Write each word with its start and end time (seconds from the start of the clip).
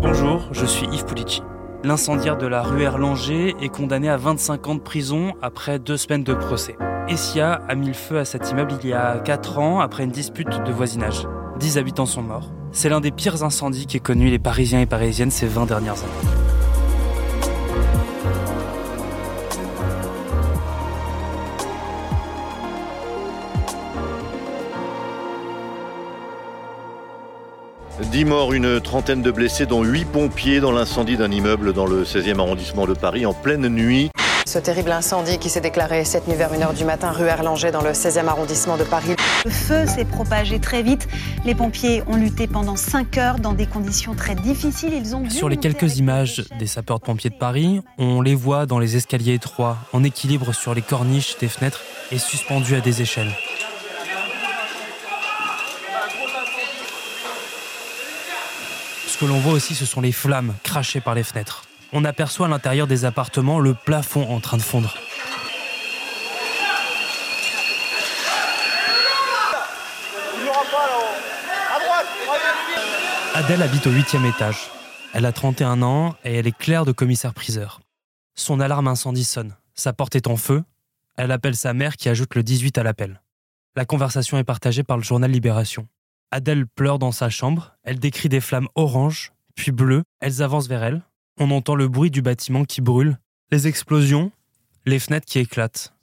Bonjour, 0.00 0.48
je 0.52 0.66
suis 0.66 0.86
Yves 0.88 1.06
Pulici. 1.06 1.42
L'incendiaire 1.82 2.36
de 2.36 2.46
la 2.46 2.62
rue 2.62 2.82
Erlanger 2.82 3.56
est 3.60 3.68
condamné 3.68 4.10
à 4.10 4.16
25 4.16 4.68
ans 4.68 4.74
de 4.74 4.80
prison 4.80 5.34
après 5.40 5.78
deux 5.78 5.96
semaines 5.96 6.22
de 6.22 6.34
procès. 6.34 6.76
Essia 7.08 7.62
a 7.68 7.74
mis 7.74 7.86
le 7.88 7.94
feu 7.94 8.18
à 8.18 8.24
cet 8.24 8.50
immeuble 8.50 8.72
il 8.82 8.90
y 8.90 8.92
a 8.92 9.18
4 9.18 9.58
ans 9.58 9.80
après 9.80 10.04
une 10.04 10.10
dispute 10.10 10.62
de 10.64 10.72
voisinage. 10.72 11.26
10 11.60 11.78
habitants 11.78 12.06
sont 12.06 12.22
morts. 12.22 12.52
C'est 12.72 12.90
l'un 12.90 13.00
des 13.00 13.10
pires 13.10 13.42
incendies 13.42 13.86
qu'aient 13.86 13.98
connu 13.98 14.28
les 14.28 14.38
Parisiens 14.38 14.80
et 14.80 14.86
Parisiennes 14.86 15.30
ces 15.30 15.46
20 15.46 15.66
dernières 15.66 15.94
années. 15.94 16.45
Dix 28.10 28.24
morts, 28.24 28.52
une 28.52 28.80
trentaine 28.80 29.20
de 29.20 29.30
blessés, 29.30 29.66
dont 29.66 29.82
huit 29.82 30.04
pompiers 30.04 30.60
dans 30.60 30.72
l'incendie 30.72 31.16
d'un 31.16 31.30
immeuble 31.30 31.72
dans 31.72 31.86
le 31.86 32.04
16e 32.04 32.38
arrondissement 32.38 32.86
de 32.86 32.94
Paris 32.94 33.26
en 33.26 33.34
pleine 33.34 33.68
nuit. 33.68 34.10
Ce 34.46 34.58
terrible 34.58 34.92
incendie 34.92 35.38
qui 35.38 35.50
s'est 35.50 35.60
déclaré 35.60 36.04
cette 36.04 36.28
nuit 36.28 36.36
vers 36.36 36.52
1h 36.52 36.74
du 36.74 36.84
matin 36.84 37.10
rue 37.10 37.26
Erlanger 37.26 37.72
dans 37.72 37.82
le 37.82 37.90
16e 37.90 38.26
arrondissement 38.26 38.76
de 38.76 38.84
Paris. 38.84 39.16
Le 39.44 39.50
feu 39.50 39.86
s'est 39.86 40.04
propagé 40.04 40.60
très 40.60 40.82
vite. 40.82 41.08
Les 41.44 41.54
pompiers 41.54 42.02
ont 42.06 42.16
lutté 42.16 42.46
pendant 42.46 42.76
5 42.76 43.18
heures 43.18 43.38
dans 43.38 43.52
des 43.52 43.66
conditions 43.66 44.14
très 44.14 44.36
difficiles. 44.36 44.94
Ils 44.94 45.16
ont 45.16 45.28
Sur 45.28 45.48
les 45.48 45.56
quelques 45.56 45.98
images 45.98 46.44
des 46.58 46.66
sapeurs-pompiers 46.66 47.30
de 47.30 47.36
Paris, 47.36 47.82
on 47.98 48.20
les 48.20 48.34
voit 48.34 48.66
dans 48.66 48.78
les 48.78 48.96
escaliers 48.96 49.34
étroits, 49.34 49.78
en 49.92 50.04
équilibre 50.04 50.54
sur 50.54 50.74
les 50.74 50.82
corniches 50.82 51.36
des 51.38 51.48
fenêtres 51.48 51.82
et 52.12 52.18
suspendus 52.18 52.76
à 52.76 52.80
des 52.80 53.02
échelles. 53.02 53.32
Ce 59.16 59.24
que 59.24 59.30
l'on 59.30 59.38
voit 59.38 59.54
aussi, 59.54 59.74
ce 59.74 59.86
sont 59.86 60.02
les 60.02 60.12
flammes 60.12 60.52
crachées 60.62 61.00
par 61.00 61.14
les 61.14 61.22
fenêtres. 61.22 61.62
On 61.94 62.04
aperçoit 62.04 62.48
à 62.48 62.50
l'intérieur 62.50 62.86
des 62.86 63.06
appartements 63.06 63.58
le 63.58 63.72
plafond 63.72 64.30
en 64.30 64.40
train 64.40 64.58
de 64.58 64.62
fondre. 64.62 64.94
Adèle 73.34 73.62
habite 73.62 73.86
au 73.86 73.90
huitième 73.90 74.26
étage. 74.26 74.68
Elle 75.14 75.24
a 75.24 75.32
31 75.32 75.80
ans 75.80 76.14
et 76.22 76.34
elle 76.34 76.46
est 76.46 76.54
claire 76.54 76.84
de 76.84 76.92
commissaire-priseur. 76.92 77.80
Son 78.34 78.60
alarme 78.60 78.86
incendie 78.86 79.24
sonne. 79.24 79.56
Sa 79.74 79.94
porte 79.94 80.14
est 80.14 80.26
en 80.26 80.36
feu. 80.36 80.62
Elle 81.16 81.32
appelle 81.32 81.56
sa 81.56 81.72
mère 81.72 81.96
qui 81.96 82.10
ajoute 82.10 82.34
le 82.34 82.42
18 82.42 82.76
à 82.76 82.82
l'appel. 82.82 83.22
La 83.76 83.86
conversation 83.86 84.36
est 84.36 84.44
partagée 84.44 84.82
par 84.82 84.98
le 84.98 85.02
journal 85.02 85.30
Libération. 85.30 85.88
Adèle 86.36 86.66
pleure 86.66 86.98
dans 86.98 87.12
sa 87.12 87.30
chambre, 87.30 87.78
elle 87.82 87.98
décrit 87.98 88.28
des 88.28 88.42
flammes 88.42 88.68
oranges, 88.74 89.32
puis 89.54 89.72
bleues, 89.72 90.02
elles 90.20 90.42
avancent 90.42 90.68
vers 90.68 90.84
elle. 90.84 91.00
On 91.40 91.50
entend 91.50 91.74
le 91.74 91.88
bruit 91.88 92.10
du 92.10 92.20
bâtiment 92.20 92.66
qui 92.66 92.82
brûle, 92.82 93.16
les 93.50 93.68
explosions, 93.68 94.30
les 94.84 94.98
fenêtres 94.98 95.24
qui 95.24 95.38
éclatent. 95.38 95.94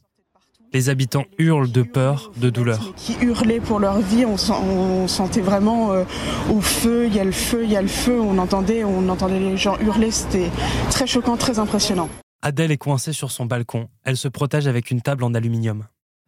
Les 0.73 0.90
habitants 0.90 1.25
hurlent 1.38 1.72
de 1.72 1.84
peur, 1.84 2.31
de 2.38 2.50
douleur. 2.50 2.95
Qui 2.95 3.16
hurlaient 3.22 3.59
pour 3.59 3.80
leur 3.80 4.00
vie, 4.00 4.25
on, 4.25 5.08
sentait 5.08 5.42
vraiment 5.42 5.92
euh, 5.92 6.03
au 6.50 6.62
feu, 6.62 7.06
il 7.06 7.14
y 7.14 7.20
a 7.20 7.25
le 7.25 7.31
feu, 7.31 7.64
il 7.64 7.70
y 7.70 7.75
a 7.75 7.84
le 7.84 7.88
feu, 7.88 8.20
on 8.20 8.40
entendait, 8.40 8.84
on 8.84 9.09
entendait 9.09 9.40
les 9.40 9.56
gens 9.56 9.78
hurler, 9.81 10.09
c'était 10.09 10.50
très 10.90 11.06
choquant, 11.06 11.38
très 11.38 11.59
impressionnant. 11.59 12.09
Adèle 12.42 12.72
est 12.72 12.78
coincée 12.78 13.14
sur 13.14 13.30
son 13.30 13.45
balcon, 13.45 13.88
elle 14.03 14.18
se 14.18 14.30
protège 14.30 14.66
avec 14.66 14.90
une 14.90 15.03
table 15.03 15.25
en 15.25 15.36
aluminium. 15.36 15.86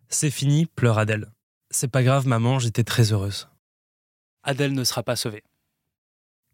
C'est 0.10 0.30
fini, 0.30 0.68
pleure 0.68 1.00
Adèle. 1.00 1.32
C'est 1.72 1.90
pas 1.90 2.04
grave 2.04 2.28
maman, 2.28 2.60
j'étais 2.60 2.84
très 2.84 3.12
heureuse. 3.12 3.48
Adèle 4.46 4.74
ne 4.74 4.84
sera 4.84 5.02
pas 5.02 5.16
sauvée. 5.16 5.44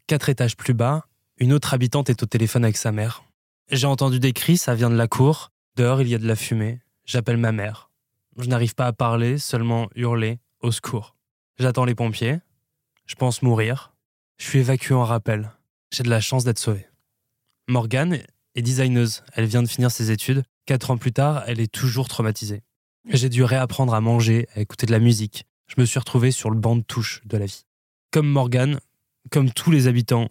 Quatre 0.06 0.30
étages 0.30 0.56
plus 0.56 0.72
bas, 0.72 1.06
une 1.36 1.52
autre 1.52 1.74
habitante 1.74 2.08
est 2.08 2.22
au 2.22 2.26
téléphone 2.26 2.64
avec 2.64 2.78
sa 2.78 2.90
mère. 2.90 3.22
J'ai 3.70 3.86
entendu 3.86 4.18
des 4.18 4.32
cris, 4.32 4.56
ça 4.56 4.74
vient 4.74 4.90
de 4.90 4.96
la 4.96 5.08
cour. 5.08 5.50
Dehors, 5.76 6.00
il 6.00 6.08
y 6.08 6.14
a 6.14 6.18
de 6.18 6.26
la 6.26 6.36
fumée. 6.36 6.80
J'appelle 7.04 7.36
ma 7.36 7.52
mère. 7.52 7.90
Je 8.38 8.48
n'arrive 8.48 8.74
pas 8.74 8.86
à 8.86 8.92
parler, 8.92 9.36
seulement 9.36 9.88
hurler 9.94 10.38
au 10.60 10.72
secours. 10.72 11.16
J'attends 11.58 11.84
les 11.84 11.94
pompiers. 11.94 12.38
Je 13.06 13.14
pense 13.14 13.42
mourir. 13.42 13.94
Je 14.38 14.46
suis 14.46 14.60
évacué 14.60 14.94
en 14.94 15.04
rappel. 15.04 15.52
J'ai 15.90 16.02
de 16.02 16.10
la 16.10 16.20
chance 16.20 16.44
d'être 16.44 16.58
sauvée. 16.58 16.86
Morgane 17.68 18.22
est 18.54 18.62
designeuse. 18.62 19.22
Elle 19.34 19.44
vient 19.44 19.62
de 19.62 19.68
finir 19.68 19.90
ses 19.90 20.10
études. 20.10 20.44
Quatre 20.64 20.90
ans 20.90 20.96
plus 20.96 21.12
tard, 21.12 21.44
elle 21.46 21.60
est 21.60 21.70
toujours 21.70 22.08
traumatisée. 22.08 22.62
J'ai 23.08 23.28
dû 23.28 23.44
réapprendre 23.44 23.94
à 23.94 24.00
manger, 24.00 24.48
à 24.54 24.60
écouter 24.60 24.86
de 24.86 24.92
la 24.92 24.98
musique. 24.98 25.44
Je 25.66 25.74
me 25.78 25.84
suis 25.84 25.98
retrouvé 25.98 26.30
sur 26.30 26.50
le 26.50 26.58
banc 26.58 26.76
de 26.76 26.82
touche 26.82 27.20
de 27.24 27.36
la 27.36 27.46
vie. 27.46 27.64
Comme 28.12 28.28
Morgane, 28.28 28.78
comme 29.30 29.50
tous 29.50 29.70
les 29.70 29.86
habitants, 29.88 30.28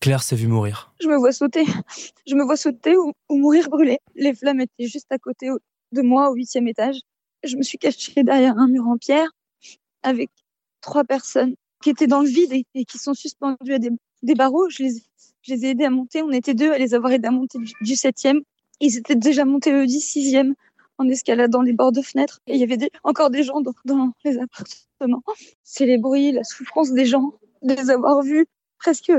Claire 0.00 0.22
s'est 0.22 0.36
vue 0.36 0.48
mourir. 0.48 0.92
Je 1.00 1.08
me 1.08 1.16
vois 1.16 1.32
sauter. 1.32 1.64
Je 2.26 2.34
me 2.34 2.44
vois 2.44 2.58
sauter 2.58 2.94
ou, 2.94 3.14
mourir 3.30 3.70
brûlée. 3.70 4.00
Les 4.14 4.34
flammes 4.34 4.60
étaient 4.60 4.86
juste 4.86 5.10
à 5.10 5.16
côté 5.16 5.48
de 5.92 6.02
moi, 6.02 6.30
au 6.30 6.34
huitième 6.34 6.68
étage. 6.68 7.00
Je 7.42 7.56
me 7.56 7.62
suis 7.62 7.78
cachée 7.78 8.22
derrière 8.22 8.58
un 8.58 8.68
mur 8.68 8.86
en 8.86 8.98
pierre 8.98 9.30
avec 10.02 10.28
trois 10.82 11.04
personnes 11.04 11.54
qui 11.82 11.88
étaient 11.88 12.06
dans 12.06 12.20
le 12.20 12.28
vide 12.28 12.52
et, 12.74 12.84
qui 12.84 12.98
sont 12.98 13.14
suspendues 13.14 13.72
à 13.72 13.78
des, 13.78 14.34
barreaux. 14.34 14.68
Je 14.68 14.82
les, 14.82 15.64
ai 15.64 15.70
aidés 15.70 15.86
à 15.86 15.90
monter. 15.90 16.20
On 16.22 16.32
était 16.32 16.54
deux 16.54 16.70
à 16.70 16.76
les 16.76 16.92
avoir 16.92 17.12
aidés 17.12 17.28
à 17.28 17.30
monter 17.30 17.58
du, 17.80 17.96
septième. 17.96 18.42
Ils 18.80 18.98
étaient 18.98 19.16
déjà 19.16 19.46
montés 19.46 19.72
eux, 19.72 19.86
du 19.86 20.00
sixième 20.00 20.54
en 20.98 21.08
escaladant 21.08 21.62
les 21.62 21.72
bords 21.72 21.92
de 21.92 22.02
fenêtres. 22.02 22.40
Et 22.46 22.54
il 22.54 22.60
y 22.60 22.62
avait 22.62 22.90
encore 23.04 23.30
des 23.30 23.42
gens 23.42 23.60
dans, 23.60 24.12
les 24.24 24.38
appartements. 24.38 25.22
C'est 25.62 25.86
les 25.86 25.98
bruits, 25.98 26.32
la 26.32 26.44
souffrance 26.44 26.92
des 26.92 27.06
gens, 27.06 27.34
de 27.62 27.74
les 27.74 27.90
avoir 27.90 28.22
vus 28.22 28.46
presque. 28.78 29.12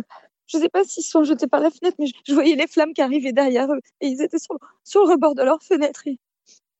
Je 0.47 0.57
ne 0.57 0.63
sais 0.63 0.69
pas 0.69 0.83
s'ils 0.83 1.03
sont 1.03 1.23
jetés 1.23 1.47
par 1.47 1.61
la 1.61 1.71
fenêtre, 1.71 1.95
mais 1.99 2.07
je, 2.25 2.33
voyais 2.33 2.55
les 2.55 2.67
flammes 2.67 2.93
qui 2.93 3.01
arrivaient 3.01 3.33
derrière 3.33 3.71
eux. 3.71 3.79
Et 4.01 4.07
ils 4.07 4.21
étaient 4.21 4.39
sur, 4.39 4.55
le 4.55 5.11
rebord 5.11 5.35
de 5.35 5.43
leur 5.43 5.61
fenêtre. 5.63 6.03
Et, 6.05 6.19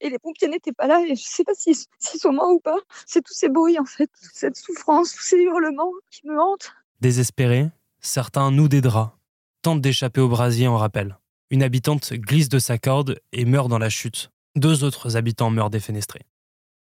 les 0.01 0.19
pompiers 0.19 0.49
n'étaient 0.49 0.73
pas 0.73 0.87
là. 0.87 0.99
Et 1.01 1.07
je 1.07 1.11
ne 1.11 1.15
sais 1.15 1.43
pas 1.45 1.53
s'ils 1.55 1.75
sont 2.19 2.33
morts 2.33 2.51
ou 2.51 2.59
pas. 2.59 2.77
C'est 3.05 3.21
tous 3.21 3.33
ces 3.33 3.49
bruits, 3.49 3.79
en 3.79 3.85
fait, 3.85 4.09
cette 4.33 4.57
souffrance, 4.57 5.13
tous 5.13 5.23
ces 5.23 5.37
hurlements 5.37 5.91
qui 6.11 6.27
me 6.27 6.37
hantent. 6.39 6.73
Désespérés, 6.99 7.69
certains 8.01 8.51
nouent 8.51 8.67
des 8.67 8.81
draps, 8.81 9.13
tentent 9.61 9.81
d'échapper 9.81 10.19
au 10.19 10.27
brasier 10.27 10.67
en 10.67 10.77
rappel. 10.77 11.17
Une 11.49 11.63
habitante 11.63 12.13
glisse 12.13 12.49
de 12.49 12.59
sa 12.59 12.77
corde 12.77 13.19
et 13.31 13.45
meurt 13.45 13.69
dans 13.69 13.79
la 13.79 13.89
chute. 13.89 14.32
Deux 14.55 14.83
autres 14.83 15.17
habitants 15.17 15.49
meurent 15.49 15.71
défenestrés. 15.71 16.27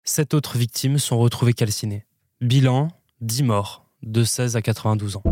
Sept 0.03 0.35
autres 0.35 0.59
victimes 0.59 0.99
sont 0.99 1.17
retrouvées 1.17 1.53
calcinées. 1.53 2.05
Bilan 2.39 2.89
10 3.21 3.41
morts, 3.41 3.89
de 4.03 4.23
16 4.23 4.55
à 4.55 4.61
92 4.61 5.15
ans. 5.17 5.23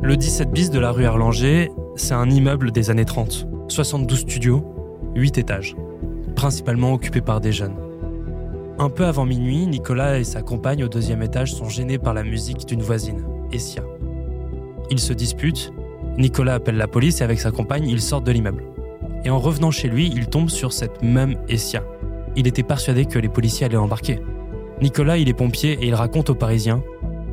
Le 0.00 0.16
17 0.16 0.52
bis 0.52 0.70
de 0.70 0.78
la 0.78 0.92
rue 0.92 1.02
Erlanger, 1.02 1.72
c'est 1.96 2.14
un 2.14 2.30
immeuble 2.30 2.70
des 2.70 2.88
années 2.88 3.04
30. 3.04 3.48
72 3.66 4.20
studios, 4.20 4.64
8 5.16 5.38
étages, 5.38 5.74
principalement 6.36 6.92
occupés 6.92 7.20
par 7.20 7.40
des 7.40 7.50
jeunes. 7.50 7.76
Un 8.78 8.90
peu 8.90 9.06
avant 9.06 9.26
minuit, 9.26 9.66
Nicolas 9.66 10.20
et 10.20 10.24
sa 10.24 10.42
compagne 10.42 10.84
au 10.84 10.88
deuxième 10.88 11.22
étage 11.22 11.52
sont 11.52 11.68
gênés 11.68 11.98
par 11.98 12.14
la 12.14 12.22
musique 12.22 12.64
d'une 12.64 12.82
voisine, 12.82 13.24
Essia. 13.50 13.82
Ils 14.88 15.00
se 15.00 15.12
disputent 15.12 15.72
Nicolas 16.18 16.54
appelle 16.54 16.76
la 16.76 16.88
police 16.88 17.20
et 17.20 17.24
avec 17.24 17.40
sa 17.40 17.50
compagne, 17.50 17.88
ils 17.88 18.00
sortent 18.00 18.26
de 18.26 18.32
l'immeuble. 18.32 18.64
Et 19.24 19.30
en 19.30 19.38
revenant 19.38 19.70
chez 19.70 19.88
lui, 19.88 20.10
il 20.14 20.26
tombe 20.26 20.50
sur 20.50 20.72
cette 20.72 21.02
même 21.02 21.36
Essia. 21.48 21.82
Il 22.36 22.46
était 22.46 22.62
persuadé 22.62 23.04
que 23.04 23.18
les 23.18 23.28
policiers 23.28 23.66
allaient 23.66 23.76
embarquer. 23.76 24.20
Nicolas, 24.80 25.18
il 25.18 25.28
est 25.28 25.34
pompier 25.34 25.72
et 25.72 25.86
il 25.86 25.94
raconte 25.94 26.30
aux 26.30 26.34
Parisiens 26.34 26.82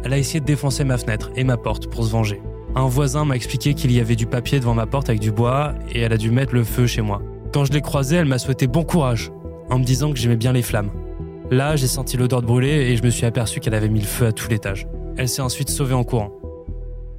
Elle 0.04 0.14
a 0.14 0.18
essayé 0.18 0.40
de 0.40 0.46
défoncer 0.46 0.84
ma 0.84 0.98
fenêtre 0.98 1.32
et 1.36 1.44
ma 1.44 1.58
porte 1.58 1.88
pour 1.88 2.04
se 2.04 2.12
venger. 2.12 2.42
Un 2.76 2.88
voisin 2.88 3.26
m'a 3.26 3.36
expliqué 3.36 3.74
qu'il 3.74 3.92
y 3.92 4.00
avait 4.00 4.16
du 4.16 4.26
papier 4.26 4.60
devant 4.60 4.74
ma 4.74 4.86
porte 4.86 5.10
avec 5.10 5.22
du 5.22 5.32
bois 5.32 5.74
et 5.92 6.02
elle 6.02 6.14
a 6.14 6.18
dû 6.18 6.30
mettre 6.30 6.54
le 6.54 6.64
feu 6.64 6.88
chez 6.88 7.02
moi. 7.02 7.22
Quand 7.54 7.66
je 7.66 7.72
l'ai 7.72 7.82
croisée, 7.82 8.18
elle 8.18 8.26
m'a 8.26 8.38
souhaité 8.38 8.68
bon 8.68 8.84
courage 8.84 9.32
en 9.70 9.80
me 9.80 9.84
disant 9.84 10.12
que 10.12 10.20
j'aimais 10.20 10.36
bien 10.36 10.54
les 10.54 10.62
flammes. 10.62 10.92
Là, 11.50 11.76
j'ai 11.76 11.88
senti 11.88 12.18
l'odeur 12.18 12.42
de 12.42 12.48
brûler 12.48 12.92
et 12.92 12.98
je 12.98 13.04
me 13.04 13.10
suis 13.10 13.26
aperçu 13.26 13.60
qu'elle 13.60 13.74
avait 13.74 13.90
mis 13.90 14.02
le 14.02 14.06
feu 14.06 14.28
à 14.28 14.32
tout 14.32 14.50
l'étage. 14.50 14.88
Elle 15.18 15.30
s'est 15.30 15.42
ensuite 15.42 15.70
sauvée 15.70 15.94
en 15.94 16.04
courant. 16.04 16.32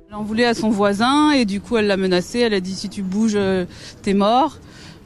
Elle 0.08 0.14
en 0.14 0.22
voulait 0.22 0.46
à 0.46 0.54
son 0.54 0.70
voisin 0.70 1.32
et 1.32 1.44
du 1.44 1.60
coup 1.60 1.76
elle 1.76 1.86
l'a 1.86 1.98
menacé. 1.98 2.38
Elle 2.38 2.54
a 2.54 2.60
dit 2.60 2.74
si 2.74 2.88
tu 2.88 3.02
bouges, 3.02 3.34
euh, 3.36 3.66
t'es 4.00 4.14
mort. 4.14 4.56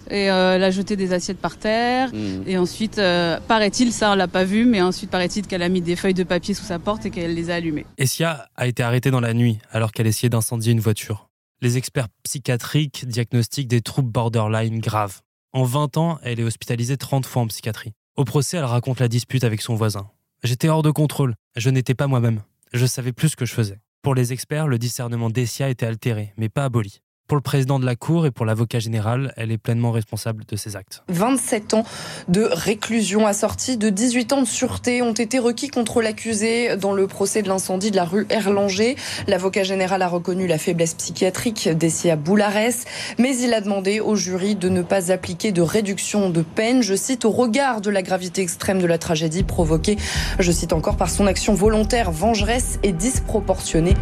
Et 0.08 0.30
euh, 0.30 0.54
elle 0.54 0.62
a 0.62 0.70
jeté 0.70 0.94
des 0.94 1.12
assiettes 1.12 1.40
par 1.40 1.56
terre. 1.56 2.14
Mmh. 2.14 2.42
Et 2.46 2.56
ensuite, 2.56 2.98
euh, 2.98 3.40
paraît-il, 3.48 3.92
ça 3.92 4.12
on 4.12 4.14
l'a 4.14 4.28
pas 4.28 4.44
vu, 4.44 4.64
mais 4.64 4.80
ensuite 4.80 5.10
paraît-il 5.10 5.48
qu'elle 5.48 5.62
a 5.62 5.68
mis 5.68 5.80
des 5.80 5.96
feuilles 5.96 6.14
de 6.14 6.22
papier 6.22 6.54
sous 6.54 6.62
sa 6.62 6.78
porte 6.78 7.04
et 7.04 7.10
qu'elle 7.10 7.34
les 7.34 7.50
a 7.50 7.56
allumées. 7.56 7.84
Essia 7.98 8.46
a 8.54 8.68
été 8.68 8.84
arrêtée 8.84 9.10
dans 9.10 9.20
la 9.20 9.34
nuit 9.34 9.58
alors 9.72 9.90
qu'elle 9.90 10.06
essayait 10.06 10.30
d'incendier 10.30 10.70
une 10.70 10.80
voiture. 10.80 11.28
Les 11.62 11.78
experts 11.78 12.08
psychiatriques 12.22 13.04
diagnostiquent 13.04 13.68
des 13.68 13.80
troubles 13.80 14.10
borderline 14.10 14.78
graves. 14.78 15.20
En 15.52 15.64
20 15.64 15.96
ans, 15.96 16.18
elle 16.22 16.38
est 16.38 16.44
hospitalisée 16.44 16.96
30 16.96 17.26
fois 17.26 17.42
en 17.42 17.48
psychiatrie. 17.48 17.92
Au 18.16 18.24
procès, 18.24 18.56
elle 18.56 18.64
raconte 18.64 19.00
la 19.00 19.08
dispute 19.08 19.42
avec 19.42 19.62
son 19.62 19.74
voisin. 19.74 20.08
J'étais 20.44 20.68
hors 20.68 20.82
de 20.82 20.92
contrôle. 20.92 21.34
Je 21.56 21.70
n'étais 21.70 21.94
pas 21.94 22.06
moi-même. 22.06 22.42
Je 22.72 22.86
savais 22.86 23.12
plus 23.12 23.30
ce 23.30 23.36
que 23.36 23.46
je 23.46 23.52
faisais. 23.52 23.78
Pour 24.02 24.16
les 24.16 24.32
experts, 24.32 24.66
le 24.66 24.78
discernement 24.78 25.30
d'Essia 25.30 25.68
était 25.68 25.86
altéré, 25.86 26.34
mais 26.36 26.48
pas 26.48 26.64
aboli. 26.64 27.02
Pour 27.32 27.38
le 27.38 27.40
président 27.40 27.78
de 27.78 27.86
la 27.86 27.96
Cour 27.96 28.26
et 28.26 28.30
pour 28.30 28.44
l'avocat 28.44 28.78
général, 28.78 29.32
elle 29.38 29.52
est 29.52 29.56
pleinement 29.56 29.90
responsable 29.90 30.44
de 30.44 30.54
ses 30.54 30.76
actes. 30.76 31.02
27 31.08 31.72
ans 31.72 31.84
de 32.28 32.42
réclusion 32.42 33.26
assortis 33.26 33.78
de 33.78 33.88
18 33.88 34.34
ans 34.34 34.42
de 34.42 34.46
sûreté 34.46 35.00
ont 35.00 35.14
été 35.14 35.38
requis 35.38 35.68
contre 35.68 36.02
l'accusé 36.02 36.76
dans 36.76 36.92
le 36.92 37.06
procès 37.06 37.40
de 37.40 37.48
l'incendie 37.48 37.90
de 37.90 37.96
la 37.96 38.04
rue 38.04 38.26
Erlanger. 38.28 38.96
L'avocat 39.28 39.62
général 39.62 40.02
a 40.02 40.08
reconnu 40.08 40.46
la 40.46 40.58
faiblesse 40.58 40.92
psychiatrique 40.92 41.70
d'Essia 41.70 42.16
Boularès, 42.16 42.84
mais 43.18 43.34
il 43.38 43.54
a 43.54 43.62
demandé 43.62 44.00
au 44.00 44.14
jury 44.14 44.54
de 44.54 44.68
ne 44.68 44.82
pas 44.82 45.10
appliquer 45.10 45.52
de 45.52 45.62
réduction 45.62 46.28
de 46.28 46.42
peine, 46.42 46.82
je 46.82 46.94
cite, 46.94 47.24
au 47.24 47.30
regard 47.30 47.80
de 47.80 47.88
la 47.88 48.02
gravité 48.02 48.42
extrême 48.42 48.78
de 48.78 48.86
la 48.86 48.98
tragédie 48.98 49.42
provoquée, 49.42 49.96
je 50.38 50.52
cite 50.52 50.74
encore, 50.74 50.98
par 50.98 51.08
son 51.08 51.26
action 51.26 51.54
volontaire, 51.54 52.10
vengeresse 52.10 52.78
et 52.82 52.92
disproportionnée. 52.92 53.94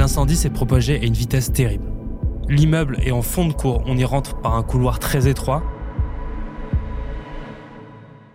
L'incendie 0.00 0.34
s'est 0.34 0.48
propagé 0.48 0.98
à 0.98 1.04
une 1.04 1.12
vitesse 1.12 1.52
terrible. 1.52 1.84
L'immeuble 2.48 2.96
est 3.02 3.10
en 3.10 3.20
fond 3.20 3.44
de 3.44 3.52
cour, 3.52 3.82
on 3.84 3.98
y 3.98 4.04
rentre 4.06 4.40
par 4.40 4.54
un 4.54 4.62
couloir 4.62 4.98
très 4.98 5.28
étroit. 5.28 5.62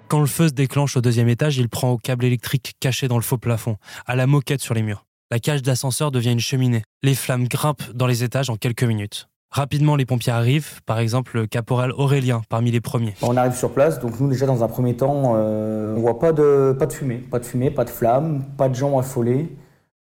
Quand 0.08 0.20
le 0.20 0.28
feu 0.28 0.50
se 0.50 0.54
déclenche 0.54 0.96
au 0.96 1.02
deuxième 1.02 1.28
étage, 1.28 1.58
il 1.58 1.68
prend 1.68 1.90
au 1.90 1.98
câble 1.98 2.24
électrique 2.26 2.76
caché 2.80 3.08
dans 3.08 3.16
le 3.16 3.24
faux 3.24 3.40
plafond, 3.40 3.78
à 4.06 4.16
la 4.16 4.28
moquette 4.28 4.62
sur 4.62 4.76
les 4.76 4.84
murs. 4.84 5.08
La 5.32 5.40
cage 5.40 5.64
d'ascenseur 5.64 6.12
devient 6.12 6.34
une 6.34 6.40
cheminée. 6.40 6.84
Les 7.02 7.16
flammes 7.16 7.48
grimpent 7.48 7.92
dans 7.96 8.06
les 8.06 8.24
étages 8.24 8.52
en 8.52 8.58
quelques 8.58 8.84
minutes. 8.84 9.28
Rapidement, 9.50 9.96
les 9.96 10.06
pompiers 10.06 10.34
arrivent, 10.34 10.84
par 10.86 11.00
exemple 11.00 11.32
le 11.36 11.48
caporal 11.48 11.92
Aurélien 11.94 12.44
parmi 12.48 12.70
les 12.70 12.80
premiers. 12.80 13.16
On 13.24 13.38
arrive 13.38 13.56
sur 13.56 13.72
place, 13.74 14.00
donc 14.00 14.20
nous 14.20 14.30
déjà 14.30 14.46
dans 14.46 14.64
un 14.64 14.68
premier 14.68 14.96
temps, 14.96 15.34
euh, 15.36 15.96
on 15.98 16.02
voit 16.02 16.20
pas 16.20 16.32
de, 16.32 16.76
pas 16.78 16.86
de 16.86 16.94
fumée, 16.94 17.18
pas 17.18 17.40
de 17.40 17.46
fumée, 17.46 17.72
pas 17.72 17.86
de 17.86 17.90
flammes, 17.90 18.46
pas 18.56 18.70
de 18.70 18.76
gens 18.76 19.00
affolés. 19.00 19.50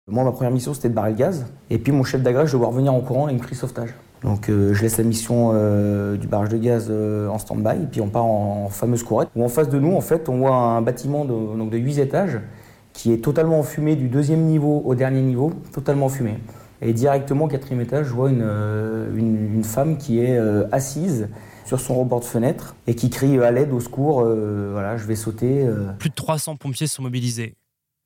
Moi, 0.07 0.23
ma 0.23 0.31
première 0.31 0.51
mission, 0.51 0.75
c'était 0.75 0.89
de 0.89 0.93
barrer 0.93 1.09
le 1.09 1.15
gaz. 1.15 1.47
Et 1.71 1.79
puis, 1.79 1.91
mon 1.91 2.03
chef 2.03 2.21
d'agrège, 2.21 2.49
je 2.49 2.57
dois 2.57 2.67
revenir 2.67 2.93
en 2.93 3.01
courant 3.01 3.27
et 3.27 3.31
une 3.31 3.39
cri 3.39 3.55
sauvetage. 3.55 3.95
Donc, 4.21 4.49
euh, 4.49 4.71
je 4.71 4.83
laisse 4.83 4.99
la 4.99 5.03
mission 5.03 5.53
euh, 5.55 6.15
du 6.15 6.27
barrage 6.27 6.49
de 6.49 6.57
gaz 6.57 6.89
euh, 6.91 7.27
en 7.27 7.39
stand-by. 7.39 7.81
Et 7.81 7.87
puis, 7.87 8.01
on 8.01 8.09
part 8.09 8.25
en, 8.25 8.69
fameuse 8.69 9.01
courette. 9.01 9.29
Où 9.35 9.43
en 9.43 9.49
face 9.49 9.67
de 9.67 9.79
nous, 9.79 9.95
en 9.95 10.01
fait, 10.01 10.29
on 10.29 10.37
voit 10.37 10.55
un 10.55 10.83
bâtiment 10.83 11.25
de, 11.25 11.33
donc 11.57 11.71
de 11.71 11.77
8 11.79 11.97
étages 11.97 12.39
qui 12.93 13.13
est 13.13 13.17
totalement 13.17 13.57
enfumé 13.57 13.95
du 13.95 14.07
deuxième 14.07 14.41
niveau 14.41 14.83
au 14.85 14.93
dernier 14.93 15.23
niveau, 15.23 15.51
totalement 15.73 16.07
fumé. 16.07 16.37
Et 16.83 16.93
directement 16.93 17.45
au 17.45 17.47
quatrième 17.47 17.81
étage, 17.81 18.05
je 18.05 18.13
vois 18.13 18.29
une, 18.29 18.47
une, 19.15 19.55
une 19.55 19.63
femme 19.63 19.97
qui 19.97 20.19
est 20.19 20.37
assise 20.71 21.29
sur 21.65 21.79
son 21.79 21.95
rebord 21.95 22.19
de 22.19 22.25
fenêtre 22.25 22.75
et 22.85 22.93
qui 22.93 23.09
crie 23.09 23.39
à 23.39 23.49
l'aide, 23.51 23.73
au 23.73 23.79
secours, 23.79 24.23
voilà, 24.23 24.95
je 24.97 25.05
vais 25.05 25.15
sauter. 25.15 25.67
Plus 25.99 26.09
de 26.09 26.15
300 26.15 26.55
pompiers 26.57 26.87
sont 26.87 27.03
mobilisés. 27.03 27.55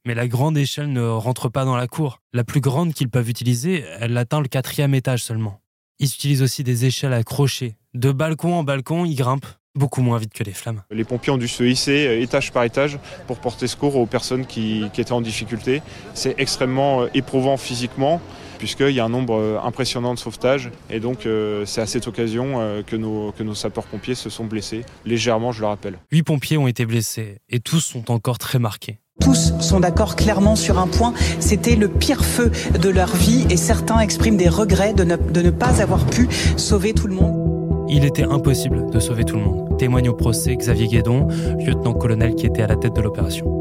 Mais 0.10 0.16
la 0.16 0.28
grande 0.28 0.58
échelle 0.58 0.92
ne 0.92 1.04
rentre 1.08 1.50
pas 1.50 1.66
dans 1.66 1.78
la 1.78 1.86
cour. 1.86 2.20
La 2.34 2.44
plus 2.44 2.62
grande 2.62 2.96
qu'ils 2.96 3.12
peuvent 3.12 3.30
utiliser, 3.30 3.86
elle 4.00 4.18
atteint 4.18 4.42
le 4.42 4.48
quatrième 4.48 4.96
étage 4.96 5.22
seulement. 5.22 5.62
Ils 6.00 6.08
utilisent 6.08 6.42
aussi 6.42 6.64
des 6.64 6.86
échelles 6.86 7.14
accrochées. 7.14 7.76
De 7.94 8.12
balcon 8.12 8.56
en 8.56 8.64
balcon, 8.64 9.06
ils 9.06 9.14
grimpent 9.14 9.46
beaucoup 9.76 10.02
moins 10.02 10.18
vite 10.18 10.34
que 10.34 10.44
les 10.44 10.54
flammes. 10.54 10.82
Les 10.90 11.04
pompiers 11.04 11.32
ont 11.32 11.38
dû 11.38 11.48
se 11.48 11.62
hisser 11.62 12.08
euh, 12.08 12.22
étage 12.24 12.52
par 12.52 12.64
étage 12.64 12.98
pour 13.28 13.38
porter 13.38 13.68
secours 13.68 13.98
aux 13.98 14.08
personnes 14.08 14.48
qui, 14.48 14.84
étaient 14.84 15.12
en 15.12 15.22
difficulté. 15.22 15.84
C'est 16.16 16.34
extrêmement 16.40 17.04
euh, 17.04 17.08
éprouvant 17.14 17.58
physiquement 17.58 18.20
puisqu'il 18.58 18.90
y 18.90 19.00
a 19.00 19.06
un 19.06 19.10
nombre 19.10 19.36
euh, 19.36 19.60
impressionnant 19.64 20.16
de 20.16 20.20
sauvetages 20.20 20.72
et 20.90 21.00
donc 21.00 21.28
c'est 21.66 21.82
à 21.82 21.86
cette 21.86 22.08
occasion 22.08 22.84
que 22.86 22.96
nos, 22.96 23.32
que 23.32 23.44
nos 23.44 23.54
sapeurs-pompiers 23.54 24.16
se 24.16 24.30
sont 24.30 24.46
blessés, 24.46 24.84
légèrement 25.06 25.52
je 25.52 25.62
le 25.62 25.68
rappelle. 25.68 26.00
Huit 26.12 26.24
pompiers 26.24 26.58
ont 26.58 26.68
été 26.68 26.86
blessés 26.86 27.38
et 27.48 27.60
tous 27.60 27.80
sont 27.80 28.12
encore 28.12 28.40
très 28.40 28.60
marqués. 28.60 29.00
Tous 29.20 29.54
sont 29.60 29.80
d'accord 29.80 30.16
clairement 30.16 30.56
sur 30.56 30.80
un 30.80 30.88
point, 30.88 31.14
c'était 31.40 31.76
le 31.76 31.88
pire 31.88 32.24
feu 32.24 32.52
de 32.80 32.90
leur 32.90 33.16
vie 33.16 33.46
et 33.50 33.58
certains 33.58 34.00
expriment 34.00 34.38
des 34.38 34.50
regrets 34.50 34.94
de 34.94 35.04
ne, 35.04 35.50
pas 35.50 35.82
avoir 35.82 36.06
pu 36.06 36.28
sauver 36.58 36.94
tout 36.94 37.08
le 37.08 37.16
monde. 37.16 37.86
Il 37.90 38.06
était 38.06 38.24
impossible 38.24 38.90
de 38.92 39.00
sauver 39.00 39.26
tout 39.26 39.36
le 39.36 39.44
monde. 39.44 39.78
Témoigne 39.78 40.10
au 40.10 40.14
procès 40.14 40.56
Xavier 40.56 40.88
Guédon, 40.88 41.28
lieutenant-colonel 41.60 42.36
qui 42.36 42.46
était 42.46 42.62
à 42.62 42.68
la 42.68 42.76
tête 42.76 42.96
de 42.96 43.02
l'opération. 43.02 43.59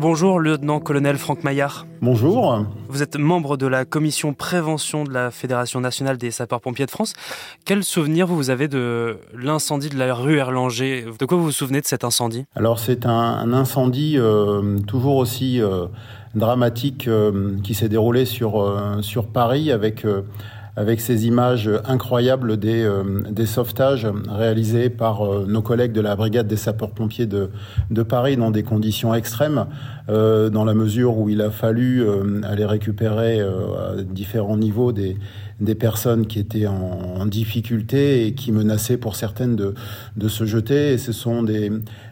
Bonjour, 0.00 0.40
lieutenant-colonel 0.40 1.16
Franck 1.16 1.44
Maillard. 1.44 1.86
Bonjour. 2.02 2.66
Vous 2.88 3.02
êtes 3.02 3.16
membre 3.16 3.56
de 3.56 3.68
la 3.68 3.84
commission 3.84 4.34
prévention 4.34 5.04
de 5.04 5.12
la 5.12 5.30
Fédération 5.30 5.80
nationale 5.80 6.18
des 6.18 6.32
sapeurs-pompiers 6.32 6.86
de 6.86 6.90
France. 6.90 7.14
Quel 7.64 7.84
souvenir 7.84 8.26
vous 8.26 8.50
avez 8.50 8.66
de 8.66 9.18
l'incendie 9.34 9.88
de 9.88 9.96
la 9.96 10.12
rue 10.12 10.38
Erlanger? 10.38 11.06
De 11.18 11.24
quoi 11.26 11.38
vous 11.38 11.44
vous 11.44 11.52
souvenez 11.52 11.80
de 11.80 11.86
cet 11.86 12.02
incendie? 12.02 12.44
Alors 12.56 12.80
c'est 12.80 13.06
un, 13.06 13.52
incendie 13.52 14.16
euh, 14.18 14.80
toujours 14.80 15.16
aussi 15.16 15.62
euh, 15.62 15.86
dramatique 16.34 17.06
euh, 17.06 17.56
qui 17.62 17.74
s'est 17.74 17.88
déroulé 17.88 18.24
sur, 18.24 18.98
sur 19.00 19.28
Paris 19.28 19.70
avec 19.70 20.04
avec 20.76 21.00
ces 21.00 21.26
images 21.26 21.70
incroyables 21.84 22.56
des, 22.56 22.82
euh, 22.82 23.22
des 23.30 23.46
sauvetages 23.46 24.08
réalisés 24.28 24.90
par 24.90 25.22
euh, 25.22 25.46
nos 25.46 25.62
collègues 25.62 25.92
de 25.92 26.00
la 26.00 26.16
brigade 26.16 26.48
des 26.48 26.56
sapeurs-pompiers 26.56 27.26
de, 27.26 27.50
de 27.90 28.02
Paris 28.02 28.36
dans 28.36 28.50
des 28.50 28.64
conditions 28.64 29.14
extrêmes, 29.14 29.66
euh, 30.08 30.50
dans 30.50 30.64
la 30.64 30.74
mesure 30.74 31.16
où 31.16 31.28
il 31.28 31.40
a 31.42 31.50
fallu 31.50 32.04
aller 32.42 32.64
récupérer 32.64 33.40
à 33.40 34.02
différents 34.02 34.56
niveaux 34.56 34.92
des, 34.92 35.16
des 35.60 35.74
personnes 35.74 36.26
qui 36.26 36.40
étaient 36.40 36.66
en, 36.66 36.74
en, 37.20 37.26
difficulté 37.26 38.26
et 38.26 38.34
qui 38.34 38.50
menaçaient 38.50 38.96
pour 38.96 39.14
certaines 39.14 39.56
de, 39.56 39.74
de 40.16 40.28
se 40.28 40.44
jeter. 40.44 40.92
Et 40.92 40.98
ce 40.98 41.12
sont 41.12 41.42
des, 41.42 41.70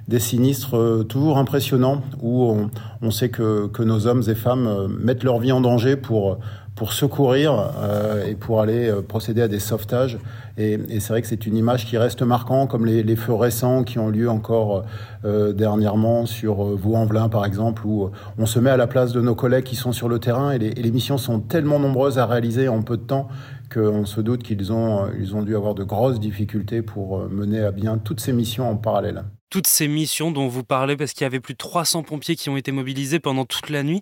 des 0.08 0.18
sinistres 0.20 1.04
toujours 1.08 1.38
impressionnants 1.38 2.02
où 2.20 2.44
on, 2.44 2.70
on 3.02 3.10
sait 3.10 3.28
que, 3.28 3.66
que, 3.66 3.82
nos 3.82 4.06
hommes 4.06 4.22
et 4.28 4.34
femmes 4.34 4.88
mettent 5.00 5.24
leur 5.24 5.38
vie 5.38 5.52
en 5.52 5.60
danger 5.60 5.96
pour, 5.96 6.38
pour 6.82 6.94
secourir 6.94 7.70
euh, 7.78 8.26
et 8.26 8.34
pour 8.34 8.60
aller 8.60 8.88
euh, 8.88 9.02
procéder 9.02 9.40
à 9.40 9.46
des 9.46 9.60
sauvetages. 9.60 10.18
Et, 10.58 10.80
c'est 10.98 11.10
vrai 11.10 11.22
que 11.22 11.28
c'est 11.28 11.46
une 11.46 11.56
image 11.56 11.86
qui 11.86 11.96
reste 11.96 12.22
marquante, 12.22 12.68
comme 12.70 12.86
les, 12.86 13.14
feux 13.14 13.34
récents 13.34 13.84
qui 13.84 14.00
ont 14.00 14.08
lieu 14.08 14.28
encore 14.28 14.84
euh, 15.24 15.52
dernièrement 15.52 16.26
sur 16.26 16.64
Vaux-en-Velin, 16.64 17.28
par 17.28 17.46
exemple, 17.46 17.86
où 17.86 18.10
on 18.36 18.46
se 18.46 18.58
met 18.58 18.70
à 18.70 18.76
la 18.76 18.88
place 18.88 19.12
de 19.12 19.20
nos 19.20 19.36
collègues 19.36 19.62
qui 19.62 19.76
sont 19.76 19.92
sur 19.92 20.08
le 20.08 20.18
terrain 20.18 20.50
et 20.50 20.58
les, 20.58 20.70
et 20.70 20.82
les 20.82 20.90
missions 20.90 21.18
sont 21.18 21.38
tellement 21.38 21.78
nombreuses 21.78 22.18
à 22.18 22.26
réaliser 22.26 22.66
en 22.66 22.82
peu 22.82 22.96
de 22.96 23.04
temps 23.04 23.28
qu'on 23.72 24.04
se 24.04 24.20
doute 24.20 24.42
qu'ils 24.42 24.72
ont, 24.72 25.06
ils 25.16 25.36
ont 25.36 25.42
dû 25.42 25.54
avoir 25.54 25.76
de 25.76 25.84
grosses 25.84 26.18
difficultés 26.18 26.82
pour 26.82 27.28
mener 27.28 27.60
à 27.60 27.70
bien 27.70 27.96
toutes 27.96 28.18
ces 28.18 28.32
missions 28.32 28.68
en 28.68 28.74
parallèle 28.74 29.22
toutes 29.50 29.66
ces 29.66 29.86
missions 29.86 30.30
dont 30.30 30.48
vous 30.48 30.64
parlez, 30.64 30.96
parce 30.96 31.12
qu'il 31.12 31.24
y 31.24 31.26
avait 31.26 31.38
plus 31.38 31.52
de 31.52 31.58
300 31.58 32.04
pompiers 32.04 32.36
qui 32.36 32.48
ont 32.48 32.56
été 32.56 32.72
mobilisés 32.72 33.20
pendant 33.20 33.44
toute 33.44 33.68
la 33.68 33.82
nuit. 33.82 34.00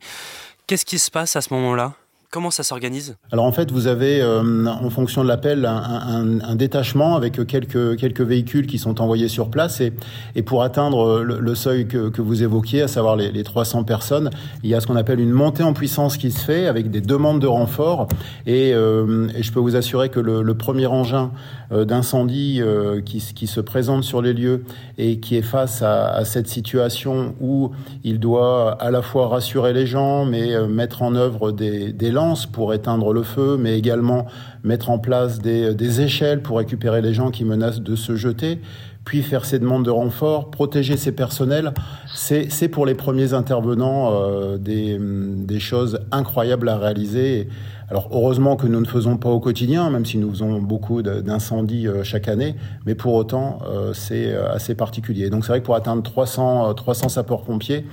Qu'est-ce 0.69 0.85
qui 0.85 1.01
se 1.01 1.11
passe 1.11 1.35
à 1.35 1.41
ce 1.41 1.53
moment-là? 1.53 1.97
Comment 2.31 2.53
ça 2.53 2.63
s'organise? 2.63 3.17
Alors 3.33 3.45
en 3.45 3.51
fait, 3.51 3.73
vous 3.73 3.89
avez, 3.89 4.23
euh, 4.23 4.67
en 4.67 4.89
fonction 4.89 5.25
de 5.25 5.29
l'appel, 5.29 5.67
un, 5.67 6.55
détachement 6.55 7.17
avec 7.17 7.45
quelques, 7.47 7.97
quelques 7.97 8.21
véhicules 8.21 8.69
qui 8.69 8.79
sont 8.79 9.01
envoyés 9.01 9.27
sur 9.27 9.51
place. 9.51 9.81
Et, 9.81 10.43
pour 10.43 10.63
atteindre 10.63 11.23
le, 11.23 11.41
le 11.41 11.55
seuil 11.57 11.89
que, 11.89 12.21
vous 12.21 12.43
évoquiez, 12.43 12.83
à 12.83 12.89
savoir 12.89 13.17
les, 13.17 13.33
les, 13.33 13.43
300 13.43 13.83
personnes, 13.83 14.31
il 14.63 14.71
y 14.71 14.75
a 14.75 14.81
ce 14.81 14.87
qu'on 14.87 14.97
appelle 14.97 15.19
une 15.19 15.33
montée 15.33 15.65
en 15.65 15.73
puissance 15.73 16.17
qui 16.17 16.31
se 16.31 16.45
fait 16.45 16.67
avec 16.67 16.91
des 16.91 17.01
demandes 17.01 17.41
de 17.41 17.49
renfort. 17.49 18.07
Et, 18.47 18.73
euh, 18.75 19.29
je 19.41 19.51
peux 19.51 19.61
vous 19.61 19.77
assurer 19.77 20.09
que 20.09 20.21
le, 20.21 20.55
premier 20.55 20.87
engin 20.87 21.31
euh, 21.73 21.85
d'incendie 21.85 22.61
euh, 22.61 23.01
qui, 23.01 23.21
se 23.21 23.61
présente 23.61 24.05
sur 24.05 24.23
les 24.23 24.33
lieux 24.33 24.65
et 24.99 25.21
qui 25.21 25.37
est 25.37 25.43
face 25.43 25.83
à, 25.83 26.25
cette 26.25 26.49
situation 26.49 27.35
où 27.41 27.71
il 28.05 28.19
doit 28.19 28.73
à 28.81 28.91
la 28.91 29.03
fois 29.03 29.29
rassurer 29.29 29.73
les 29.73 29.87
gens, 29.87 30.25
mais 30.25 30.53
euh, 30.53 30.67
mettre 30.67 31.03
en 31.03 31.15
œuvre 31.15 31.53
des, 31.53 31.93
des 31.93 32.11
pour 32.53 32.75
éteindre 32.75 33.13
le 33.13 33.23
feu, 33.23 33.57
mais 33.59 33.79
également 33.79 34.27
mettre 34.65 34.91
en 34.91 34.99
place 34.99 35.39
des, 35.41 36.01
échelles 36.01 36.43
pour 36.43 36.59
récupérer 36.59 37.03
les 37.03 37.15
gens 37.15 37.31
qui 37.31 37.45
menacent 37.45 37.81
de 37.81 37.97
se 37.97 38.17
jeter 38.17 38.61
puis 39.05 39.23
faire 39.23 39.45
ses 39.45 39.59
demandes 39.59 39.85
de 39.85 39.91
renfort, 39.91 40.51
protéger 40.51 40.97
ses 40.97 41.13
personnels, 41.13 41.73
c'est 42.15 42.69
pour 42.69 42.85
les 42.85 42.95
premiers 42.95 43.33
intervenants 43.33 44.13
euh, 44.13 44.59
des, 44.59 45.59
choses 45.59 46.01
incroyables 46.13 46.69
à 46.69 46.77
réaliser. 46.77 47.49
Alors 47.89 48.09
heureusement 48.13 48.57
que 48.57 48.67
nous 48.67 48.79
ne 48.79 48.87
faisons 48.87 49.17
pas 49.17 49.31
au 49.31 49.41
quotidien, 49.41 49.91
même 49.91 50.05
si 50.05 50.19
nous 50.19 50.31
faisons 50.31 50.61
beaucoup 50.61 51.03
d'incendies 51.03 51.89
euh, 51.89 52.05
chaque 52.05 52.29
année, 52.29 52.55
mais 52.87 52.95
pour 52.95 53.15
autant 53.15 53.61
euh, 53.69 53.93
c'est 53.95 54.35
assez 54.37 54.75
particulier. 54.75 55.31
Donc 55.31 55.45
c'est 55.45 55.53
vrai 55.53 55.61
que 55.61 55.67
pour 55.67 55.77
atteindre 55.77 56.03
300, 56.03 56.75
300 56.75 57.09
sapeurs-pompiers, 57.09 57.87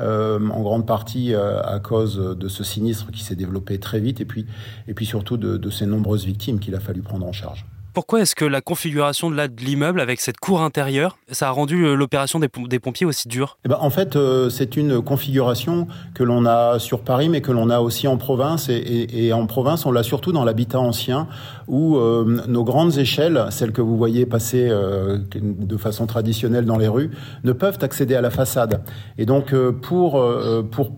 en 0.00 0.62
grande 0.62 0.86
partie 0.86 1.34
euh, 1.34 1.62
à 1.62 1.78
cause 1.80 2.16
de 2.16 2.48
ce 2.48 2.64
sinistre 2.64 3.10
qui 3.10 3.22
s'est 3.22 3.36
développé 3.36 3.78
très 3.78 4.00
vite 4.00 4.20
et 4.20 4.24
puis, 4.24 4.46
et 4.88 4.94
puis 4.94 5.06
surtout 5.06 5.36
de, 5.36 5.56
de 5.56 5.70
ces 5.70 5.86
nombreuses 5.86 6.24
victimes 6.24 6.58
qu'il 6.58 6.74
a 6.74 6.80
fallu 6.80 7.02
prendre 7.02 7.26
en 7.26 7.32
charge. 7.32 7.66
Pourquoi 7.92 8.20
est-ce 8.20 8.34
que 8.34 8.44
la 8.44 8.60
configuration 8.60 9.30
de 9.30 9.50
l'immeuble 9.58 10.00
avec 10.00 10.20
cette 10.20 10.38
cour 10.38 10.62
intérieure, 10.62 11.18
ça 11.30 11.48
a 11.48 11.50
rendu 11.50 11.84
euh, 11.84 11.94
l'opération 11.94 12.38
des, 12.38 12.48
pompiers 12.48 13.06
aussi 13.06 13.28
dure? 13.28 13.58
Eh 13.64 13.68
ben, 13.68 13.78
En 13.80 13.90
fait, 13.90 14.16
euh, 14.16 14.48
c'est 14.48 14.76
une 14.76 15.02
configuration 15.02 15.88
que 16.14 16.22
l'on 16.22 16.46
a 16.46 16.78
sur 16.78 17.00
Paris, 17.00 17.28
mais 17.28 17.40
que 17.40 17.52
l'on 17.52 17.68
a 17.68 17.80
aussi 17.80 18.06
en 18.06 18.16
province. 18.16 18.68
Et, 18.68 19.32
en 19.32 19.46
province, 19.46 19.86
on 19.86 19.92
l'a 19.92 20.02
surtout 20.02 20.32
dans 20.32 20.44
l'habitat 20.44 20.78
ancien, 20.78 21.26
où 21.66 21.96
euh, 21.96 22.42
nos 22.46 22.64
grandes 22.64 22.98
échelles, 22.98 23.46
celles 23.50 23.72
que 23.72 23.80
vous 23.80 23.96
voyez 23.96 24.26
passer 24.26 24.70
de 24.70 25.76
façon 25.76 26.06
traditionnelle 26.06 26.64
dans 26.64 26.78
les 26.78 26.88
rues, 26.88 27.10
ne 27.44 27.52
peuvent 27.52 27.78
accéder 27.80 28.14
à 28.14 28.20
la 28.20 28.30
façade. 28.30 28.82
Et 29.18 29.26
donc, 29.26 29.54
pour, 29.82 30.22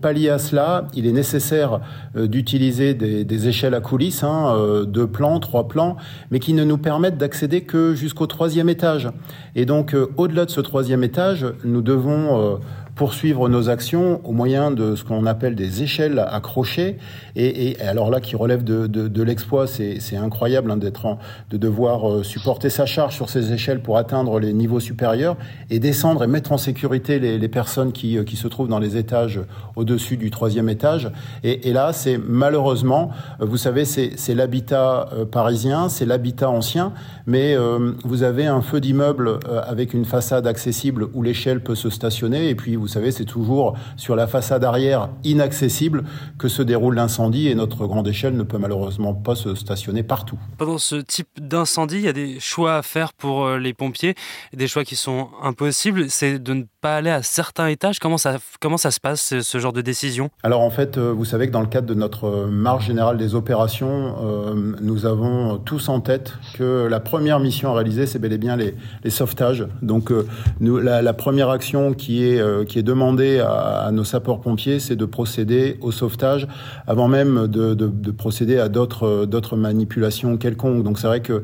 pallier 0.01 0.29
à 0.29 0.37
cela, 0.37 0.87
il 0.93 1.05
est 1.07 1.11
nécessaire 1.11 1.79
d'utiliser 2.15 2.93
des, 2.93 3.47
échelles 3.47 3.73
à 3.73 3.81
coulisses, 3.81 4.23
hein, 4.23 4.83
deux 4.87 5.07
plans, 5.07 5.39
trois 5.39 5.67
plans, 5.67 5.97
mais 6.31 6.39
qui 6.39 6.53
ne 6.53 6.63
nous 6.63 6.77
permettent 6.83 7.17
d'accéder 7.17 7.61
que 7.61 7.95
jusqu'au 7.95 8.27
troisième 8.27 8.69
étage. 8.69 9.09
Et 9.55 9.65
donc, 9.65 9.95
euh, 9.95 10.11
au-delà 10.17 10.45
de 10.45 10.51
ce 10.51 10.61
troisième 10.61 11.03
étage, 11.03 11.47
nous 11.63 11.81
devons 11.81 12.39
euh, 12.39 12.55
poursuivre 12.95 13.49
nos 13.49 13.69
actions 13.69 14.21
au 14.23 14.31
moyen 14.31 14.69
de 14.69 14.95
ce 14.95 15.03
qu'on 15.03 15.25
appelle 15.25 15.55
des 15.55 15.81
échelles 15.81 16.19
accrochées. 16.19 16.97
Et, 17.35 17.71
et, 17.71 17.81
alors 17.81 18.11
là, 18.11 18.19
qui 18.19 18.35
relève 18.35 18.63
de, 18.63 18.85
de, 18.85 19.07
de 19.07 19.23
l'exploit, 19.23 19.65
c'est 19.67 20.15
incroyable 20.15 20.69
hein, 20.69 20.77
d'être 20.77 21.17
de 21.49 21.57
devoir 21.57 22.09
euh, 22.09 22.23
supporter 22.23 22.69
sa 22.69 22.85
charge 22.85 23.15
sur 23.15 23.29
ces 23.29 23.51
échelles 23.51 23.81
pour 23.81 23.97
atteindre 23.97 24.39
les 24.39 24.53
niveaux 24.53 24.79
supérieurs 24.79 25.37
et 25.69 25.79
descendre 25.79 26.23
et 26.23 26.27
mettre 26.27 26.51
en 26.51 26.57
sécurité 26.57 27.19
les, 27.19 27.37
les 27.37 27.47
personnes 27.47 27.91
qui, 27.91 28.17
euh, 28.17 28.23
qui, 28.23 28.35
se 28.35 28.47
trouvent 28.47 28.67
dans 28.67 28.79
les 28.79 28.97
étages 28.97 29.39
au-dessus 29.75 30.17
du 30.17 30.29
troisième 30.29 30.69
étage. 30.69 31.11
Et, 31.43 31.69
et 31.69 31.73
là, 31.73 31.93
c'est 31.93 32.17
malheureusement, 32.17 33.09
euh, 33.41 33.45
vous 33.45 33.57
savez, 33.57 33.85
c'est 33.85 34.35
l'habitat 34.35 35.09
parisien, 35.31 35.89
c'est 35.89 36.05
l'habitat 36.05 36.49
ancien, 36.49 36.93
mais 37.25 37.55
vous 38.03 38.23
avez 38.23 38.45
un 38.45 38.61
feu 38.61 38.79
d'immeuble 38.79 39.39
avec 39.67 39.93
une 39.93 40.05
façade 40.05 40.47
accessible 40.47 41.07
où 41.13 41.21
l'échelle 41.21 41.61
peut 41.61 41.75
se 41.75 41.89
stationner 41.89 42.49
et 42.49 42.55
puis 42.55 42.75
vous 42.83 42.89
savez, 42.89 43.11
c'est 43.11 43.23
toujours 43.23 43.77
sur 43.95 44.13
la 44.17 44.27
façade 44.27 44.65
arrière 44.65 45.07
inaccessible 45.23 46.03
que 46.37 46.49
se 46.49 46.61
déroule 46.61 46.95
l'incendie 46.95 47.47
et 47.47 47.55
notre 47.55 47.87
grande 47.87 48.09
échelle 48.09 48.35
ne 48.35 48.43
peut 48.43 48.57
malheureusement 48.57 49.13
pas 49.13 49.35
se 49.35 49.55
stationner 49.55 50.03
partout. 50.03 50.37
Pendant 50.57 50.77
ce 50.77 50.97
type 50.97 51.29
d'incendie, 51.39 51.95
il 51.95 52.01
y 52.01 52.09
a 52.09 52.13
des 52.13 52.41
choix 52.41 52.75
à 52.75 52.81
faire 52.81 53.13
pour 53.13 53.45
euh, 53.45 53.57
les 53.57 53.73
pompiers, 53.73 54.15
des 54.51 54.67
choix 54.67 54.83
qui 54.83 54.97
sont 54.97 55.29
impossibles. 55.41 56.09
C'est 56.09 56.39
de 56.39 56.53
ne 56.53 56.63
pas 56.81 56.97
aller 56.97 57.09
à 57.09 57.23
certains 57.23 57.67
étages. 57.67 57.99
Comment 57.99 58.17
ça, 58.17 58.35
comment 58.59 58.75
ça 58.75 58.91
se 58.91 58.99
passe, 58.99 59.39
ce 59.39 59.57
genre 59.59 59.71
de 59.71 59.79
décision? 59.79 60.29
Alors 60.43 60.59
en 60.59 60.69
fait, 60.69 60.97
euh, 60.97 61.13
vous 61.13 61.23
savez 61.23 61.47
que 61.47 61.53
dans 61.53 61.61
le 61.61 61.67
cadre 61.67 61.87
de 61.87 61.93
notre 61.93 62.47
marge 62.47 62.87
générale 62.87 63.17
des 63.17 63.33
opérations, 63.33 64.15
euh, 64.21 64.73
nous 64.81 65.05
avons 65.05 65.57
tous 65.57 65.87
en 65.87 66.01
tête 66.01 66.33
que 66.55 66.85
la 66.87 66.99
première 66.99 67.39
mission 67.39 67.71
à 67.71 67.75
réaliser, 67.75 68.07
c'est 68.07 68.19
bel 68.19 68.33
et 68.33 68.37
bien 68.37 68.57
les, 68.57 68.75
les 69.05 69.09
sauvetages. 69.09 69.65
Donc 69.81 70.11
nous, 70.59 70.79
la, 70.79 71.01
la, 71.01 71.13
première 71.13 71.49
action 71.49 71.93
qui 71.93 72.25
est, 72.25 72.67
qui 72.67 72.72
est 72.79 72.83
demandé 72.83 73.39
à, 73.39 73.89
nos 73.91 74.03
sapeurs-pompiers, 74.03 74.79
c'est 74.79 74.95
de 74.95 75.05
procéder 75.05 75.77
au 75.81 75.91
sauvetage 75.91 76.47
avant 76.87 77.07
même 77.07 77.47
de, 77.47 77.73
de 77.73 78.11
procéder 78.11 78.57
à 78.59 78.69
d'autres 78.69 79.55
manipulations 79.55 80.37
quelconques. 80.37 80.83
Donc 80.83 80.99
c'est 80.99 81.07
vrai 81.07 81.21
que 81.21 81.43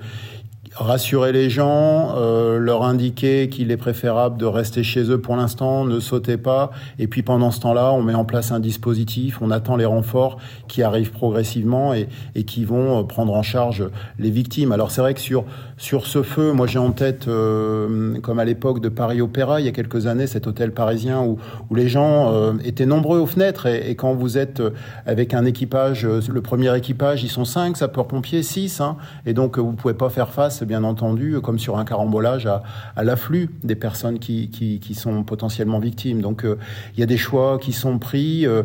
rassurer 0.75 1.31
les 1.31 1.49
gens, 1.49 2.13
euh, 2.15 2.57
leur 2.59 2.83
indiquer 2.83 3.49
qu'il 3.49 3.71
est 3.71 3.77
préférable 3.77 4.37
de 4.37 4.45
rester 4.45 4.83
chez 4.83 5.09
eux 5.09 5.19
pour 5.19 5.35
l'instant, 5.35 5.85
ne 5.85 5.99
sautez 5.99 6.37
pas. 6.37 6.71
Et 6.99 7.07
puis 7.07 7.23
pendant 7.23 7.51
ce 7.51 7.59
temps-là, 7.61 7.91
on 7.93 8.01
met 8.01 8.13
en 8.13 8.25
place 8.25 8.51
un 8.51 8.59
dispositif, 8.59 9.41
on 9.41 9.51
attend 9.51 9.75
les 9.75 9.85
renforts 9.85 10.37
qui 10.67 10.83
arrivent 10.83 11.11
progressivement 11.11 11.93
et, 11.93 12.07
et 12.35 12.43
qui 12.43 12.65
vont 12.65 12.99
euh, 12.99 13.03
prendre 13.03 13.33
en 13.33 13.43
charge 13.43 13.89
les 14.19 14.29
victimes. 14.29 14.71
Alors 14.71 14.91
c'est 14.91 15.01
vrai 15.01 15.13
que 15.13 15.21
sur 15.21 15.45
sur 15.77 16.05
ce 16.05 16.23
feu, 16.23 16.51
moi 16.51 16.67
j'ai 16.67 16.79
en 16.79 16.91
tête, 16.91 17.27
euh, 17.27 18.19
comme 18.19 18.37
à 18.37 18.45
l'époque 18.45 18.81
de 18.81 18.89
Paris 18.89 19.21
Opéra, 19.21 19.61
il 19.61 19.65
y 19.65 19.69
a 19.69 19.71
quelques 19.71 20.07
années, 20.07 20.27
cet 20.27 20.45
hôtel 20.45 20.73
parisien 20.73 21.21
où, 21.21 21.37
où 21.69 21.75
les 21.75 21.87
gens 21.87 22.33
euh, 22.33 22.53
étaient 22.65 22.85
nombreux 22.85 23.19
aux 23.19 23.25
fenêtres 23.25 23.65
et, 23.65 23.95
quand 23.95 24.13
vous 24.13 24.37
êtes 24.37 24.61
avec 25.05 25.33
un 25.33 25.45
équipage, 25.45 26.05
le 26.05 26.41
premier 26.41 26.75
équipage, 26.77 27.23
ils 27.23 27.29
sont 27.29 27.45
cinq 27.45 27.77
sapeurs-pompiers, 27.77 28.43
six, 28.43 28.81
hein, 28.81 28.97
et 29.25 29.33
donc 29.33 29.57
vous 29.57 29.73
pouvez 29.73 29.93
pas 29.93 30.09
faire 30.09 30.29
face 30.29 30.58
bien 30.65 30.83
entendu, 30.83 31.39
comme 31.41 31.59
sur 31.59 31.77
un 31.77 31.85
carambolage, 31.85 32.45
à, 32.45 32.63
l'afflux 33.03 33.49
des 33.63 33.75
personnes 33.75 34.19
qui, 34.19 34.49
sont 34.93 35.23
potentiellement 35.23 35.79
victimes. 35.79 36.21
Donc 36.21 36.43
euh, 36.43 36.57
il 36.93 36.99
y 36.99 37.03
a 37.03 37.05
des 37.05 37.17
choix 37.17 37.57
qui 37.59 37.73
sont 37.73 37.99
pris. 37.99 38.45
Euh, 38.45 38.63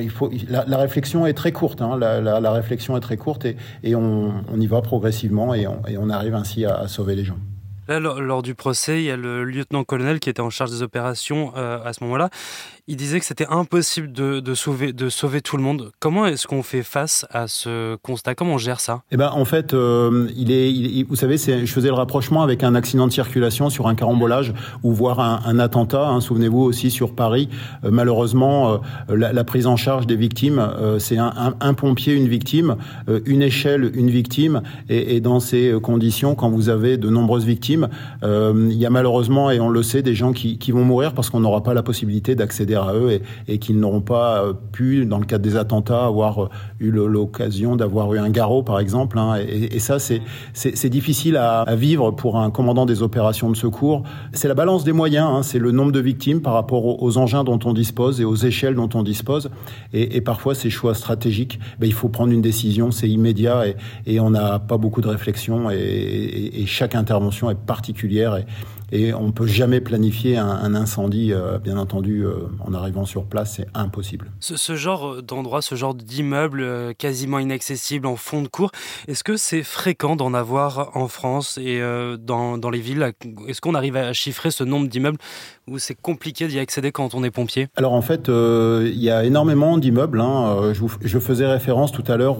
il 0.00 0.10
faut, 0.10 0.30
la, 0.48 0.76
réflexion 0.76 1.26
est 1.26 1.34
très 1.34 1.52
courte. 1.52 1.82
Hein, 1.82 1.98
la, 1.98 2.52
réflexion 2.52 2.96
est 2.96 3.00
très 3.00 3.16
courte 3.16 3.46
et, 3.46 3.94
on, 3.94 4.32
y 4.58 4.66
va 4.66 4.80
progressivement 4.82 5.54
et 5.54 5.66
on, 5.66 6.10
arrive 6.10 6.34
ainsi 6.34 6.64
à, 6.64 6.88
sauver 6.88 7.14
les 7.14 7.24
gens. 7.24 7.38
Lors, 7.88 8.42
du 8.42 8.54
procès, 8.54 9.00
il 9.02 9.06
y 9.06 9.10
a 9.10 9.16
le 9.16 9.42
lieutenant-colonel 9.42 10.20
qui 10.20 10.30
était 10.30 10.40
en 10.40 10.50
charge 10.50 10.70
des 10.70 10.82
opérations 10.82 11.52
euh, 11.56 11.82
à 11.84 11.92
ce 11.92 12.04
moment-là 12.04 12.30
il 12.90 12.96
disait 12.96 13.20
que 13.20 13.24
c'était 13.24 13.46
impossible 13.48 14.10
de, 14.12 14.54
sauver, 14.54 15.40
tout 15.40 15.56
le 15.56 15.62
monde. 15.62 15.92
Comment 16.00 16.26
est-ce 16.26 16.48
qu'on 16.48 16.64
fait 16.64 16.82
face 16.82 17.24
à 17.30 17.46
ce 17.46 17.94
constat? 18.02 18.34
Comment 18.34 18.54
on 18.54 18.58
gère 18.58 18.80
ça? 18.80 19.02
Eh 19.12 19.16
ben, 19.16 19.30
en 19.32 19.44
fait, 19.44 19.74
euh, 19.74 20.26
vous 21.08 21.14
savez, 21.14 21.36
je 21.38 21.72
faisais 21.72 21.86
le 21.86 21.94
rapprochement 21.94 22.42
avec 22.42 22.64
un 22.64 22.74
accident 22.74 23.06
de 23.06 23.12
circulation 23.12 23.70
sur 23.70 23.86
un 23.86 23.94
carambolage 23.94 24.52
ou 24.82 24.92
voire 24.92 25.20
un, 25.20 25.58
attentat. 25.60 26.08
Hein, 26.08 26.20
souvenez-vous 26.20 26.62
aussi 26.62 26.90
sur 26.90 27.14
Paris, 27.14 27.48
euh, 27.84 27.90
malheureusement, 27.92 28.80
euh, 29.08 29.16
la, 29.16 29.44
prise 29.44 29.68
en 29.68 29.76
charge 29.76 30.08
des 30.08 30.16
victimes, 30.16 30.60
c'est 30.98 31.18
un, 31.18 31.74
pompier, 31.74 32.14
une 32.14 32.26
victime, 32.26 32.76
une 33.24 33.42
échelle, 33.42 33.92
une 33.94 34.10
victime, 34.10 34.62
et, 34.88 35.14
et, 35.16 35.20
dans 35.20 35.38
ces 35.38 35.74
conditions, 35.80 36.34
quand 36.34 36.50
vous 36.50 36.68
avez 36.68 36.96
de 36.96 37.08
nombreuses 37.08 37.44
victimes, 37.44 37.88
il 38.22 38.72
y 38.72 38.86
a 38.86 38.90
malheureusement, 38.90 39.50
et 39.52 39.60
on 39.60 39.68
le 39.68 39.82
sait, 39.84 40.02
des 40.02 40.14
gens 40.14 40.32
qui, 40.32 40.58
qui 40.58 40.72
vont 40.72 40.84
mourir 40.84 41.14
parce 41.14 41.30
qu'on 41.30 41.40
n'aura 41.40 41.62
pas 41.62 41.74
la 41.74 41.82
possibilité 41.82 42.34
d'accéder 42.34 42.74
à 42.74 42.79
eux 42.94 43.20
et, 43.48 43.58
qu'ils 43.58 43.78
n'auront 43.78 44.00
pas 44.00 44.42
euh, 44.42 44.52
pu, 44.72 45.06
dans 45.06 45.18
le 45.18 45.26
cadre 45.26 45.44
des 45.44 45.56
attentats, 45.56 46.06
avoir 46.06 46.44
euh, 46.44 46.48
eu 46.80 46.90
l'occasion 46.90 47.76
d'avoir 47.76 48.12
eu 48.14 48.18
un 48.18 48.30
garrot, 48.30 48.62
par 48.62 48.80
exemple. 48.80 49.18
Hein, 49.18 49.36
et, 49.46 49.78
ça, 49.78 49.98
c'est 49.98 50.88
difficile 50.88 51.36
à, 51.36 51.60
à, 51.60 51.76
vivre 51.76 52.10
pour 52.10 52.38
un 52.38 52.50
commandant 52.50 52.86
des 52.86 53.02
opérations 53.02 53.50
de 53.50 53.56
secours. 53.56 54.02
C'est 54.32 54.48
la 54.48 54.54
balance 54.54 54.84
des 54.84 54.92
moyens, 54.92 55.28
hein, 55.30 55.42
c'est 55.42 55.58
le 55.58 55.72
nombre 55.72 55.92
de 55.92 56.00
victimes 56.00 56.40
par 56.40 56.54
rapport 56.54 57.02
aux, 57.02 57.18
engins 57.18 57.44
dont 57.44 57.58
on 57.64 57.72
dispose 57.72 58.20
et 58.20 58.24
aux 58.24 58.36
échelles 58.36 58.74
dont 58.74 58.88
on 58.94 59.02
dispose. 59.02 59.50
Et, 59.92 60.20
parfois, 60.20 60.54
ces 60.54 60.70
choix 60.70 60.94
stratégiques, 60.94 61.58
ben, 61.78 61.86
il 61.86 61.92
faut 61.92 62.08
prendre 62.08 62.32
une 62.32 62.42
décision, 62.42 62.90
c'est 62.90 63.08
immédiat 63.08 63.64
et, 64.06 64.20
on 64.20 64.30
n'a 64.30 64.58
pas 64.58 64.76
beaucoup 64.76 65.00
de 65.00 65.08
réflexion 65.08 65.70
et, 65.70 66.64
chaque 66.66 66.94
intervention 66.94 67.50
est 67.50 67.58
particulière. 67.58 68.38
Et 68.92 69.14
on 69.14 69.32
peut 69.32 69.46
jamais 69.46 69.80
planifier 69.80 70.36
un, 70.36 70.74
incendie, 70.74 71.32
euh, 71.32 71.58
bien 71.58 71.78
entendu, 71.78 72.24
euh, 72.24 72.34
en 72.60 72.74
arrivant 72.74 73.04
sur 73.04 73.24
place, 73.24 73.56
c'est 73.56 73.66
impossible. 73.74 74.30
Ce, 74.40 74.56
ce 74.56 74.76
genre 74.76 75.22
d'endroit, 75.22 75.62
ce 75.62 75.74
genre 75.74 75.94
d'immeuble 75.94 76.62
euh, 76.62 76.92
quasiment 76.92 77.38
inaccessible 77.38 78.06
en 78.06 78.16
fond 78.16 78.42
de 78.42 78.48
cour, 78.48 78.70
est-ce 79.08 79.24
que 79.24 79.36
c'est 79.36 79.62
fréquent 79.62 80.16
d'en 80.16 80.34
avoir 80.34 80.96
en 80.96 81.08
France 81.08 81.58
et 81.58 81.80
dans 82.18 82.70
les 82.70 82.80
villes? 82.80 83.12
Est-ce 83.46 83.60
qu'on 83.60 83.74
arrive 83.74 83.96
à 83.96 84.12
chiffrer 84.12 84.50
ce 84.50 84.64
nombre 84.64 84.88
d'immeubles 84.88 85.18
où 85.70 85.78
c'est 85.78 85.94
compliqué 85.94 86.46
d'y 86.48 86.58
accéder 86.58 86.92
quand 86.92 87.14
on 87.14 87.24
est 87.24 87.30
pompier 87.30 87.68
Alors 87.76 87.92
en 87.92 88.02
fait, 88.02 88.28
il 88.28 89.02
y 89.02 89.10
a 89.10 89.24
énormément 89.24 89.78
d'immeubles. 89.78 90.20
Hein. 90.20 90.72
Je, 90.72 90.82
je, 91.02 91.18
faisais 91.18 91.46
référence 91.46 91.92
tout 91.92 92.04
à 92.08 92.16
l'heure 92.16 92.38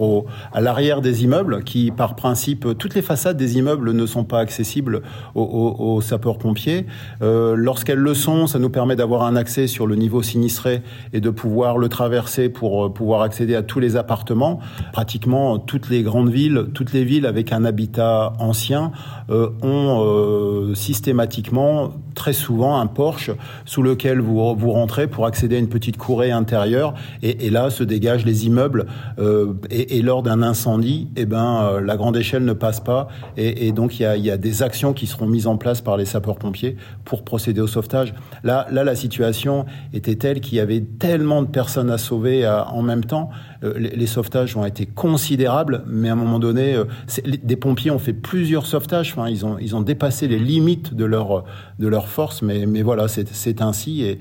à 0.53 0.61
l'arrière 0.61 1.01
des 1.01 1.23
immeubles, 1.23 1.63
qui 1.63 1.91
par 1.91 2.15
principe, 2.15 2.77
toutes 2.77 2.93
les 2.93 3.01
façades 3.01 3.37
des 3.37 3.57
immeubles 3.57 3.93
ne 3.93 4.05
sont 4.05 4.23
pas 4.23 4.39
accessibles 4.39 5.01
aux, 5.35 5.43
aux, 5.43 5.95
aux 5.95 6.01
sapeurs 6.01 6.37
pompiers. 6.37 6.85
Euh, 7.21 7.55
Lorsqu'elles 7.55 7.99
le 7.99 8.13
sont, 8.13 8.47
ça 8.47 8.59
nous 8.59 8.69
permet 8.69 8.95
d'avoir 8.95 9.23
un 9.23 9.35
accès 9.35 9.67
sur 9.67 9.87
le 9.87 9.95
niveau 9.95 10.21
sinistré 10.21 10.81
et 11.13 11.21
de 11.21 11.29
pouvoir 11.29 11.77
le 11.77 11.89
traverser 11.89 12.49
pour 12.49 12.85
euh, 12.85 12.89
pouvoir 12.89 13.21
accéder 13.21 13.55
à 13.55 13.63
tous 13.63 13.79
les 13.79 13.95
appartements. 13.95 14.59
Pratiquement 14.91 15.59
toutes 15.59 15.89
les 15.89 16.03
grandes 16.03 16.29
villes, 16.29 16.67
toutes 16.73 16.91
les 16.91 17.03
villes 17.03 17.25
avec 17.25 17.53
un 17.53 17.63
habitat 17.63 18.33
ancien 18.39 18.91
euh, 19.29 19.49
ont 19.61 20.03
euh, 20.03 20.75
systématiquement 20.75 21.91
très 22.15 22.33
souvent 22.33 22.79
un 22.79 22.87
porche 22.87 23.20
sous 23.65 23.83
lequel 23.83 24.19
vous, 24.19 24.55
vous 24.55 24.71
rentrez 24.71 25.07
pour 25.07 25.25
accéder 25.25 25.57
à 25.57 25.59
une 25.59 25.69
petite 25.69 25.97
courée 25.97 26.31
intérieure 26.31 26.93
et, 27.21 27.49
là 27.49 27.69
se 27.69 27.83
dégagent 27.83 28.25
les 28.25 28.45
immeubles 28.45 28.85
euh, 29.19 29.53
et, 29.69 30.01
lors 30.01 30.23
d'un 30.23 30.41
incendie, 30.41 31.09
eh 31.15 31.25
ben, 31.25 31.63
euh, 31.63 31.81
la 31.81 31.97
grande 31.97 32.17
échelle 32.17 32.45
ne 32.45 32.53
passe 32.53 32.79
pas 32.79 33.07
et, 33.37 33.71
donc 33.71 33.99
il 33.99 34.03
y 34.03 34.05
a, 34.05 34.17
y 34.17 34.31
a, 34.31 34.37
des 34.37 34.63
actions 34.63 34.93
qui 34.93 35.07
seront 35.07 35.27
mises 35.27 35.47
en 35.47 35.57
place 35.57 35.81
par 35.81 35.97
les 35.97 36.05
sapeurs-pompiers 36.05 36.77
pour 37.05 37.23
procéder 37.23 37.61
au 37.61 37.67
sauvetage. 37.67 38.13
Là, 38.43 38.67
là, 38.71 38.83
la 38.83 38.95
situation 38.95 39.65
était 39.93 40.15
telle 40.15 40.39
qu'il 40.39 40.57
y 40.57 40.61
avait 40.61 40.81
tellement 40.81 41.41
de 41.41 41.47
personnes 41.47 41.89
à 41.89 41.97
sauver 41.97 42.45
à, 42.45 42.69
en 42.69 42.81
même 42.81 43.03
temps. 43.03 43.29
Euh, 43.63 43.77
les, 43.77 43.89
les, 43.89 44.07
sauvetages 44.07 44.55
ont 44.57 44.65
été 44.65 44.85
considérables, 44.85 45.83
mais 45.87 46.09
à 46.09 46.13
un 46.13 46.15
moment 46.15 46.39
donné, 46.39 46.81
des 47.25 47.55
pompiers 47.55 47.91
ont 47.91 47.99
fait 47.99 48.13
plusieurs 48.13 48.65
sauvetages. 48.65 49.13
Ils 49.29 49.45
ont, 49.45 49.57
ils 49.59 49.75
ont 49.75 49.81
dépassé 49.81 50.27
les 50.27 50.39
limites 50.39 50.93
de 50.93 51.05
leur, 51.05 51.45
de 51.79 51.87
leur 51.87 52.07
force, 52.07 52.41
mais, 52.41 52.65
mais 52.65 52.81
voilà, 52.81 53.07
c'est 53.07 53.61
ainsi. 53.61 54.03
Et, 54.03 54.19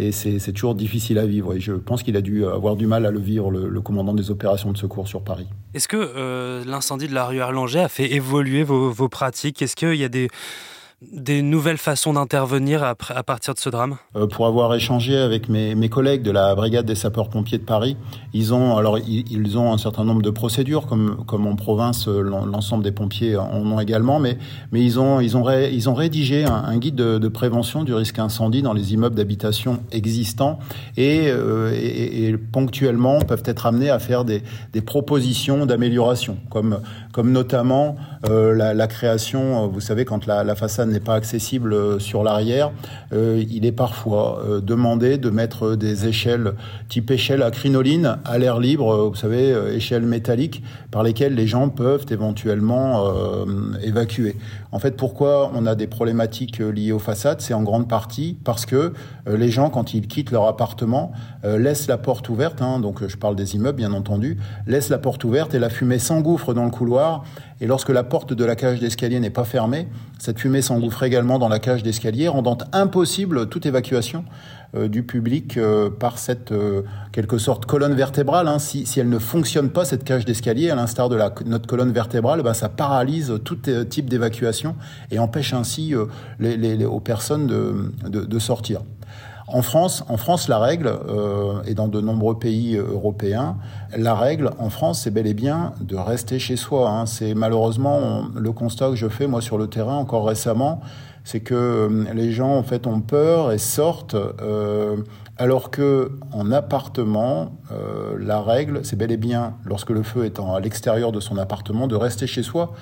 et 0.00 0.12
c'est 0.12 0.52
toujours 0.52 0.76
difficile 0.76 1.18
à 1.18 1.26
vivre. 1.26 1.54
Et 1.54 1.60
je 1.60 1.72
pense 1.72 2.04
qu'il 2.04 2.16
a 2.16 2.20
dû 2.20 2.46
avoir 2.46 2.76
du 2.76 2.86
mal 2.86 3.04
à 3.04 3.10
le 3.10 3.18
vivre, 3.18 3.50
le, 3.50 3.80
commandant 3.80 4.14
des 4.14 4.30
opérations 4.30 4.70
de 4.70 4.78
secours 4.78 5.08
sur 5.08 5.22
Paris. 5.22 5.48
Est-ce 5.74 5.88
que 5.88 6.64
l'incendie 6.64 7.08
de 7.08 7.14
la 7.14 7.26
rue 7.26 7.38
Erlanger 7.38 7.80
a 7.80 7.88
fait 7.88 8.12
évoluer 8.12 8.62
vos, 8.62 8.90
vos 8.90 9.08
pratiques? 9.08 9.60
Est-ce 9.60 9.74
qu'il 9.74 9.96
y 9.96 10.04
a 10.04 10.08
des 10.08 10.28
des 11.00 11.42
nouvelles 11.42 11.78
façons 11.78 12.12
d'intervenir 12.14 12.82
à, 12.82 12.94
partir 12.96 13.54
de 13.54 13.58
ce 13.60 13.70
drame? 13.70 13.98
Euh, 14.16 14.26
Pour 14.26 14.46
avoir 14.46 14.74
échangé 14.74 15.16
avec 15.16 15.48
mes, 15.48 15.88
collègues 15.88 16.22
de 16.22 16.32
la 16.32 16.54
brigade 16.56 16.86
des 16.86 16.96
sapeurs-pompiers 16.96 17.58
de 17.58 17.64
Paris, 17.64 17.96
ils 18.34 18.52
ont 18.52 18.76
alors 18.76 18.98
ils, 18.98 19.58
ont 19.58 19.72
un 19.72 19.78
certain 19.78 20.04
nombre 20.04 20.22
de 20.22 20.30
procédures 20.30 20.86
comme 20.86 21.24
comme 21.26 21.46
en 21.46 21.54
province 21.54 22.08
euh, 22.08 22.20
l'ensemble 22.20 22.82
des 22.82 22.90
pompiers 22.90 23.36
en 23.36 23.64
ont 23.64 23.80
également, 23.80 24.18
mais 24.18 24.38
mais 24.72 24.82
ils 24.84 24.98
ont 24.98 25.20
ils 25.20 25.36
ont 25.36 25.48
ils 25.48 25.88
ont 25.88 25.94
rédigé 25.94 26.44
un, 26.44 26.76
guide 26.78 26.96
de, 26.96 27.28
prévention 27.28 27.84
du 27.84 27.94
risque 27.94 28.18
incendie 28.18 28.62
dans 28.62 28.72
les 28.72 28.92
immeubles 28.92 29.14
d'habitation 29.14 29.80
existants 29.92 30.58
et, 30.96 31.28
euh, 31.28 31.72
et, 31.72 32.36
ponctuellement 32.36 33.20
peuvent 33.20 33.42
être 33.44 33.66
amenés 33.66 33.90
à 33.90 33.98
faire 33.98 34.24
des, 34.24 34.42
des 34.72 34.80
propositions 34.80 35.66
d'amélioration, 35.66 36.38
comme 36.50 36.80
comme 37.18 37.32
notamment 37.32 37.96
euh, 38.28 38.54
la, 38.54 38.86
création, 38.86 39.66
vous 39.66 39.80
savez 39.80 40.04
quand 40.04 40.26
la, 40.26 40.54
façade 40.54 40.88
n'est 40.88 41.00
pas 41.00 41.14
accessible 41.14 41.72
euh, 41.72 41.98
sur 41.98 42.22
l'arrière, 42.22 42.70
euh, 43.12 43.42
il 43.50 43.66
est 43.66 43.72
parfois 43.72 44.40
euh, 44.46 44.60
demandé 44.60 45.18
de 45.18 45.28
mettre 45.28 45.74
des 45.74 46.06
échelles 46.06 46.52
type 46.88 47.10
échelle 47.10 47.42
à 47.42 47.50
crinoline 47.50 48.18
à 48.24 48.38
l'air 48.38 48.60
libre, 48.60 49.08
vous 49.08 49.16
savez, 49.16 49.52
échelles 49.74 50.06
métalliques 50.06 50.62
par 50.92 51.02
lesquelles 51.02 51.34
les 51.34 51.48
gens 51.48 51.70
peuvent 51.70 52.06
éventuellement 52.08 53.04
évacuer. 53.82 54.36
En 54.72 54.78
fait, 54.78 54.96
pourquoi 54.96 55.50
on 55.54 55.66
a 55.66 55.74
des 55.74 55.86
problématiques 55.86 56.58
liées 56.58 56.92
aux 56.92 56.98
façades? 56.98 57.40
C'est 57.40 57.52
en 57.52 57.62
grande 57.62 57.88
partie 57.88 58.38
parce 58.44 58.64
que 58.64 58.94
les 59.26 59.50
gens, 59.50 59.68
quand 59.68 59.92
ils 59.92 60.06
quittent 60.06 60.30
leur 60.30 60.46
appartement, 60.46 61.12
laissent 61.44 61.88
la 61.88 61.98
porte 61.98 62.28
ouverte, 62.30 62.62
hein, 62.62 62.80
donc 62.80 63.06
je 63.06 63.16
parle 63.18 63.36
des 63.36 63.54
immeubles 63.54 63.76
bien 63.76 63.92
entendu, 63.92 64.38
laissent 64.66 64.88
la 64.88 64.98
porte 64.98 65.24
ouverte 65.24 65.54
et 65.54 65.58
la 65.58 65.68
fumée 65.68 65.98
s'engouffre 65.98 66.54
dans 66.54 66.64
le 66.64 66.70
couloir. 66.70 67.07
Et 67.60 67.66
lorsque 67.66 67.88
la 67.88 68.04
porte 68.04 68.32
de 68.32 68.44
la 68.44 68.56
cage 68.56 68.80
d'escalier 68.80 69.20
n'est 69.20 69.30
pas 69.30 69.44
fermée, 69.44 69.88
cette 70.18 70.38
fumée 70.38 70.62
s'engouffre 70.62 71.02
également 71.02 71.38
dans 71.38 71.48
la 71.48 71.58
cage 71.58 71.82
d'escalier, 71.82 72.28
rendant 72.28 72.58
impossible 72.72 73.48
toute 73.48 73.66
évacuation 73.66 74.24
euh, 74.74 74.86
du 74.88 75.02
public 75.02 75.56
euh, 75.56 75.88
par 75.90 76.18
cette 76.18 76.52
euh, 76.52 76.82
quelque 77.10 77.38
sorte 77.38 77.66
colonne 77.66 77.94
vertébrale. 77.94 78.48
Hein. 78.48 78.58
Si, 78.58 78.86
elle 78.96 79.08
ne 79.08 79.18
fonctionne 79.18 79.70
pas, 79.70 79.84
cette 79.84 80.04
cage 80.04 80.24
d'escalier, 80.24 80.70
à 80.70 80.74
l'instar 80.74 81.08
de 81.08 81.18
notre 81.46 81.66
colonne 81.66 81.92
vertébrale, 81.92 82.42
ben, 82.42 82.54
ça 82.54 82.68
paralyse 82.68 83.32
tout 83.44 83.58
type 83.88 84.10
d'évacuation 84.10 84.76
et 85.10 85.18
empêche 85.18 85.52
ainsi 85.52 85.94
les, 86.38 86.84
aux 86.84 87.00
personnes 87.00 87.46
de 87.46 88.38
sortir. 88.38 88.82
En 89.50 89.62
France, 89.62 90.04
en 90.10 90.18
France, 90.18 90.46
la 90.48 90.58
règle, 90.58 90.88
euh, 91.08 91.62
et 91.64 91.72
dans 91.72 91.88
de 91.88 92.02
nombreux 92.02 92.38
pays 92.38 92.76
européens, 92.76 93.56
la 93.96 94.14
règle 94.14 94.50
en 94.58 94.70
France, 94.70 95.02
c'est 95.02 95.10
bel 95.10 95.26
et 95.26 95.34
bien 95.34 95.72
de 95.80 95.96
rester 95.96 96.38
chez 96.38 96.56
soi. 96.56 96.90
Hein. 96.90 97.06
C'est 97.06 97.34
malheureusement 97.34 98.24
le 98.34 98.52
constat 98.52 98.90
que 98.90 98.96
je 98.96 99.08
fais 99.08 99.26
moi 99.26 99.40
sur 99.40 99.58
le 99.58 99.66
terrain 99.66 99.96
encore 99.96 100.26
récemment, 100.26 100.80
c'est 101.24 101.40
que 101.40 101.54
euh, 101.54 102.04
les 102.14 102.32
gens 102.32 102.56
en 102.56 102.62
fait 102.62 102.86
ont 102.86 103.00
peur 103.00 103.52
et 103.52 103.58
sortent. 103.58 104.14
Euh, 104.14 104.96
alors 105.40 105.70
que 105.70 106.10
en 106.32 106.50
appartement, 106.50 107.52
euh, 107.70 108.16
la 108.18 108.40
règle, 108.42 108.80
c'est 108.82 108.96
bel 108.96 109.12
et 109.12 109.16
bien, 109.16 109.54
lorsque 109.64 109.90
le 109.90 110.02
feu 110.02 110.24
est 110.24 110.40
à 110.40 110.58
l'extérieur 110.58 111.12
de 111.12 111.20
son 111.20 111.38
appartement, 111.38 111.86
de 111.86 111.94
rester 111.94 112.26
chez 112.26 112.42
soi. 112.42 112.74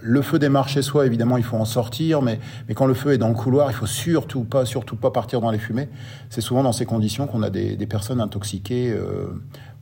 le 0.00 0.20
feu 0.20 0.40
démarre 0.40 0.68
chez 0.68 0.82
soi, 0.82 1.06
évidemment, 1.06 1.36
il 1.36 1.44
faut 1.44 1.56
en 1.56 1.64
sortir, 1.64 2.20
mais, 2.20 2.40
mais 2.66 2.74
quand 2.74 2.86
le 2.86 2.94
feu 2.94 3.12
est 3.12 3.18
dans 3.18 3.28
le 3.28 3.34
couloir, 3.34 3.70
il 3.70 3.74
faut 3.74 3.86
surtout 3.86 4.42
pas, 4.42 4.64
surtout 4.64 4.96
pas 4.96 5.12
partir 5.12 5.40
dans 5.40 5.52
les 5.52 5.58
fumées. 5.58 5.88
C'est 6.28 6.40
souvent 6.40 6.64
dans 6.64 6.72
ces 6.72 6.86
conditions 6.86 7.28
qu'on 7.28 7.42
a 7.44 7.50
des, 7.50 7.76
des, 7.76 7.86
personnes 7.86 8.20
intoxiquées. 8.20 8.92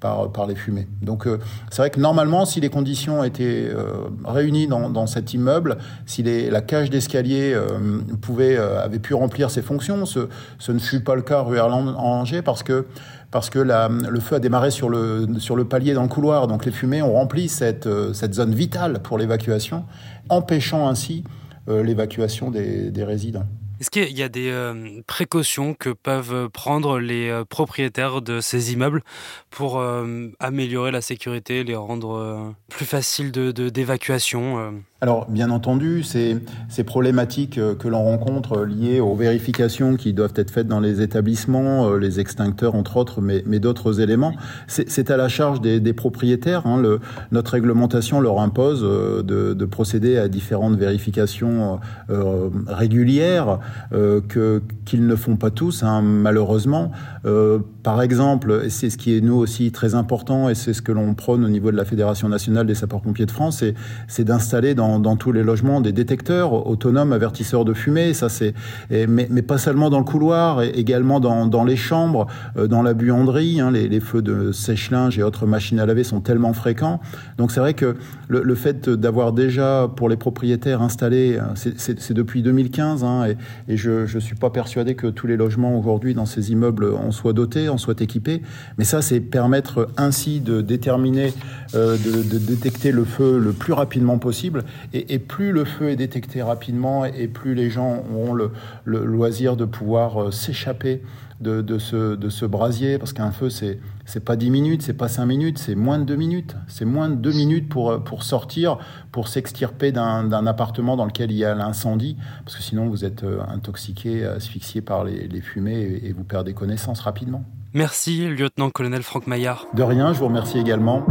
Euh, 0.00 0.10
par, 0.10 0.32
par 0.32 0.46
les 0.46 0.54
fumées. 0.54 0.88
Donc 1.02 1.26
euh, 1.26 1.38
c'est 1.70 1.82
vrai 1.82 1.90
que 1.90 2.00
normalement, 2.00 2.46
si 2.46 2.60
les 2.60 2.70
conditions 2.70 3.22
étaient 3.22 3.68
euh, 3.68 4.08
réunies 4.24 4.66
dans, 4.66 4.90
dans, 4.90 5.06
cet 5.06 5.34
immeuble, 5.34 5.76
si 6.06 6.22
les, 6.22 6.50
la 6.50 6.62
cage 6.62 6.90
d'escalier 6.90 7.52
euh, 7.54 8.00
pouvait 8.20 8.56
avait 8.56 8.98
pu 8.98 9.14
remplir 9.14 9.50
ses 9.50 9.62
fonctions, 9.62 10.06
ce, 10.06 10.28
ce 10.58 10.72
ne 10.72 10.78
fut 10.78 11.00
pas 11.00 11.14
le 11.14 11.22
cas 11.22 11.42
rue 11.42 11.58
Erlanger 11.58 12.42
parce 12.42 12.62
que 12.62 12.86
parce 13.30 13.48
que 13.48 13.60
la, 13.60 13.88
le 13.88 14.18
feu 14.18 14.36
a 14.36 14.40
démarré 14.40 14.72
sur 14.72 14.88
le, 14.88 15.28
sur 15.38 15.54
le 15.54 15.64
palier 15.64 15.94
dans 15.94 16.02
le 16.02 16.08
couloir. 16.08 16.48
Donc 16.48 16.64
les 16.64 16.72
fumées 16.72 17.00
ont 17.02 17.12
rempli 17.12 17.48
cette, 17.48 17.88
cette 18.12 18.34
zone 18.34 18.54
vitale 18.54 19.00
pour 19.00 19.18
l'évacuation, 19.18 19.84
empêchant 20.28 20.88
ainsi 20.88 21.22
l'évacuation 21.68 22.50
des, 22.50 22.90
des 22.90 23.04
résidents. 23.04 23.46
Est-ce 23.80 23.90
qu'il 23.90 24.16
y 24.16 24.22
a 24.22 24.28
des 24.28 24.50
euh, 24.50 25.00
précautions 25.06 25.72
que 25.72 25.88
peuvent 25.88 26.50
prendre 26.50 26.98
les 26.98 27.30
euh, 27.30 27.46
propriétaires 27.46 28.20
de 28.20 28.42
ces 28.42 28.74
immeubles 28.74 29.02
pour 29.48 29.80
euh, 29.80 30.28
améliorer 30.38 30.90
la 30.90 31.00
sécurité, 31.00 31.64
les 31.64 31.74
rendre 31.74 32.54
plus 32.68 32.84
faciles 32.84 33.32
d'évacuation 33.32 34.70
de, 34.70 34.78
alors, 35.02 35.30
bien 35.30 35.50
entendu, 35.50 36.02
ces, 36.02 36.36
ces 36.68 36.84
problématiques 36.84 37.56
euh, 37.56 37.74
que 37.74 37.88
l'on 37.88 38.04
rencontre 38.04 38.66
liées 38.66 39.00
aux 39.00 39.14
vérifications 39.14 39.96
qui 39.96 40.12
doivent 40.12 40.34
être 40.36 40.50
faites 40.50 40.66
dans 40.66 40.78
les 40.78 41.00
établissements, 41.00 41.88
euh, 41.88 41.96
les 41.96 42.20
extincteurs 42.20 42.74
entre 42.74 42.98
autres, 42.98 43.22
mais, 43.22 43.42
mais 43.46 43.60
d'autres 43.60 44.02
éléments, 44.02 44.34
c'est 44.66 45.10
à 45.10 45.16
la 45.16 45.28
charge 45.28 45.62
des, 45.62 45.80
des 45.80 45.94
propriétaires. 45.94 46.66
Hein. 46.66 46.78
Le, 46.82 47.00
notre 47.32 47.52
réglementation 47.52 48.20
leur 48.20 48.40
impose 48.40 48.80
euh, 48.82 49.22
de, 49.22 49.54
de, 49.54 49.64
procéder 49.64 50.18
à 50.18 50.28
différentes 50.28 50.76
vérifications 50.76 51.80
euh, 52.10 52.50
régulières 52.66 53.58
euh, 53.94 54.20
que 54.20 54.62
qu'ils 54.84 55.06
ne 55.06 55.14
font 55.14 55.36
pas 55.36 55.50
tous, 55.50 55.82
hein, 55.82 56.02
malheureusement. 56.02 56.90
Euh, 57.24 57.60
par 57.82 58.02
exemple, 58.02 58.64
c'est 58.68 58.90
ce 58.90 58.98
qui 58.98 59.16
est 59.16 59.20
nous 59.20 59.36
aussi 59.36 59.72
très 59.72 59.94
important, 59.94 60.48
et 60.48 60.54
c'est 60.54 60.74
ce 60.74 60.82
que 60.82 60.92
l'on 60.92 61.14
prône 61.14 61.44
au 61.44 61.48
niveau 61.48 61.70
de 61.70 61.76
la 61.76 61.84
Fédération 61.84 62.28
nationale 62.28 62.66
des 62.66 62.74
sapeurs-pompiers 62.74 63.26
de 63.26 63.30
France, 63.30 63.64
c'est 64.08 64.24
d'installer 64.24 64.74
dans 64.74 64.89
dans, 64.98 65.16
tous 65.16 65.32
les 65.32 65.42
logements 65.42 65.80
des 65.80 65.92
détecteurs 65.92 66.66
autonomes 66.66 67.12
avertisseurs 67.12 67.64
de 67.64 67.74
fumée. 67.74 68.14
Ça, 68.14 68.28
c'est, 68.28 68.54
mais, 68.90 69.42
pas 69.42 69.58
seulement 69.58 69.90
dans 69.90 69.98
le 69.98 70.04
couloir, 70.04 70.62
également 70.62 71.20
dans, 71.20 71.64
les 71.64 71.76
chambres, 71.76 72.26
euh, 72.56 72.66
dans 72.66 72.82
la 72.82 72.94
buanderie. 72.94 73.60
Hein, 73.60 73.70
les, 73.70 74.00
feux 74.00 74.22
de 74.22 74.52
sèche-linge 74.52 75.18
et 75.18 75.22
autres 75.22 75.46
machines 75.46 75.78
à 75.78 75.86
laver 75.86 76.04
sont 76.04 76.20
tellement 76.20 76.52
fréquents. 76.52 77.00
Donc 77.36 77.52
c'est 77.52 77.60
vrai 77.60 77.74
que 77.74 77.96
le, 78.28 78.54
fait 78.54 78.88
d'avoir 78.88 79.32
déjà 79.32 79.90
pour 79.94 80.08
les 80.08 80.16
propriétaires 80.16 80.82
installé, 80.82 81.38
euh, 81.38 81.42
c'est 81.54 82.12
depuis 82.12 82.42
2015, 82.42 83.04
hein, 83.04 83.26
et, 83.68 83.76
je 83.76 84.12
ne 84.14 84.20
suis 84.20 84.36
pas 84.36 84.50
persuadé 84.50 84.94
que 84.94 85.06
tous 85.06 85.26
les 85.26 85.36
logements 85.36 85.78
aujourd'hui 85.78 86.14
dans 86.14 86.26
ces 86.26 86.52
immeubles 86.52 86.92
en 86.94 87.10
soient 87.12 87.32
dotés, 87.32 87.68
en 87.68 87.78
soient 87.78 87.94
équipés. 88.00 88.42
Mais 88.78 88.84
ça, 88.84 89.02
c'est 89.02 89.20
permettre 89.20 89.88
ainsi 89.96 90.40
de 90.40 90.60
déterminer, 90.60 91.32
euh, 91.74 91.96
de 91.96 92.38
détecter 92.38 92.92
le 92.92 93.04
feu 93.04 93.38
le 93.38 93.52
plus 93.52 93.72
rapidement 93.72 94.18
possible 94.18 94.64
et, 94.92 95.14
et, 95.14 95.18
plus 95.18 95.52
le 95.52 95.64
feu 95.64 95.90
est 95.90 95.96
détecté 95.96 96.42
rapidement 96.42 97.04
et 97.04 97.28
plus 97.28 97.54
les 97.54 97.70
gens 97.70 98.04
auront 98.12 98.32
le, 98.32 98.50
le 98.84 99.04
loisir 99.04 99.56
de 99.56 99.64
pouvoir 99.64 100.22
euh, 100.22 100.30
s'échapper 100.30 101.02
de, 101.40 101.62
de, 101.62 101.78
ce, 101.78 102.16
de 102.16 102.28
ce 102.28 102.44
brasier, 102.44 102.98
parce 102.98 103.12
qu'un 103.12 103.30
feu, 103.30 103.48
c'est 103.48 103.78
c'est 104.04 104.24
pas 104.24 104.34
10 104.34 104.50
minutes, 104.50 104.82
c'est 104.82 104.94
pas 104.94 105.08
5 105.08 105.24
minutes, 105.24 105.58
c'est 105.58 105.76
moins 105.76 105.98
de 105.98 106.04
2 106.04 106.16
minutes. 106.16 106.56
C'est 106.66 106.84
moins 106.84 107.08
de 107.08 107.14
2 107.14 107.30
minutes 107.30 107.68
pour, 107.68 107.92
euh, 107.92 107.98
pour 107.98 108.24
sortir, 108.24 108.78
pour 109.12 109.28
s'extirper 109.28 109.92
d'un 109.92 110.46
appartement 110.46 110.96
dans 110.96 111.04
lequel 111.04 111.30
il 111.30 111.36
y 111.36 111.44
a 111.44 111.54
l'incendie, 111.54 112.16
parce 112.44 112.56
que 112.56 112.62
sinon 112.62 112.88
vous 112.88 113.04
êtes 113.04 113.22
euh, 113.22 113.40
intoxiqué, 113.48 114.24
asphyxié 114.24 114.80
par 114.80 115.04
les, 115.04 115.28
les 115.28 115.40
fumées 115.40 115.80
et, 115.80 116.08
et 116.08 116.12
vous 116.12 116.24
perdez 116.24 116.54
connaissance 116.54 117.00
rapidement. 117.00 117.44
Merci, 117.72 118.28
lieutenant-colonel 118.28 119.02
Franck 119.02 119.28
Maillard. 119.28 119.66
De 119.74 119.84
rien, 119.84 120.12
je 120.12 120.18
vous 120.18 120.26
remercie 120.26 120.58
également. 120.58 121.06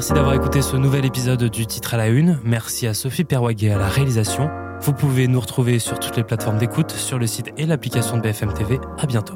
Merci 0.00 0.14
d'avoir 0.14 0.32
écouté 0.32 0.62
ce 0.62 0.78
nouvel 0.78 1.04
épisode 1.04 1.44
du 1.44 1.66
Titre 1.66 1.92
à 1.92 1.98
la 1.98 2.08
Une. 2.08 2.40
Merci 2.42 2.86
à 2.86 2.94
Sophie 2.94 3.24
Perwaguet 3.24 3.70
à 3.70 3.76
la 3.76 3.88
réalisation. 3.88 4.48
Vous 4.80 4.94
pouvez 4.94 5.28
nous 5.28 5.38
retrouver 5.38 5.78
sur 5.78 5.98
toutes 5.98 6.16
les 6.16 6.24
plateformes 6.24 6.56
d'écoute, 6.56 6.90
sur 6.90 7.18
le 7.18 7.26
site 7.26 7.52
et 7.58 7.66
l'application 7.66 8.16
de 8.16 8.22
BFM 8.22 8.54
TV. 8.54 8.80
À 8.96 9.04
bientôt. 9.04 9.34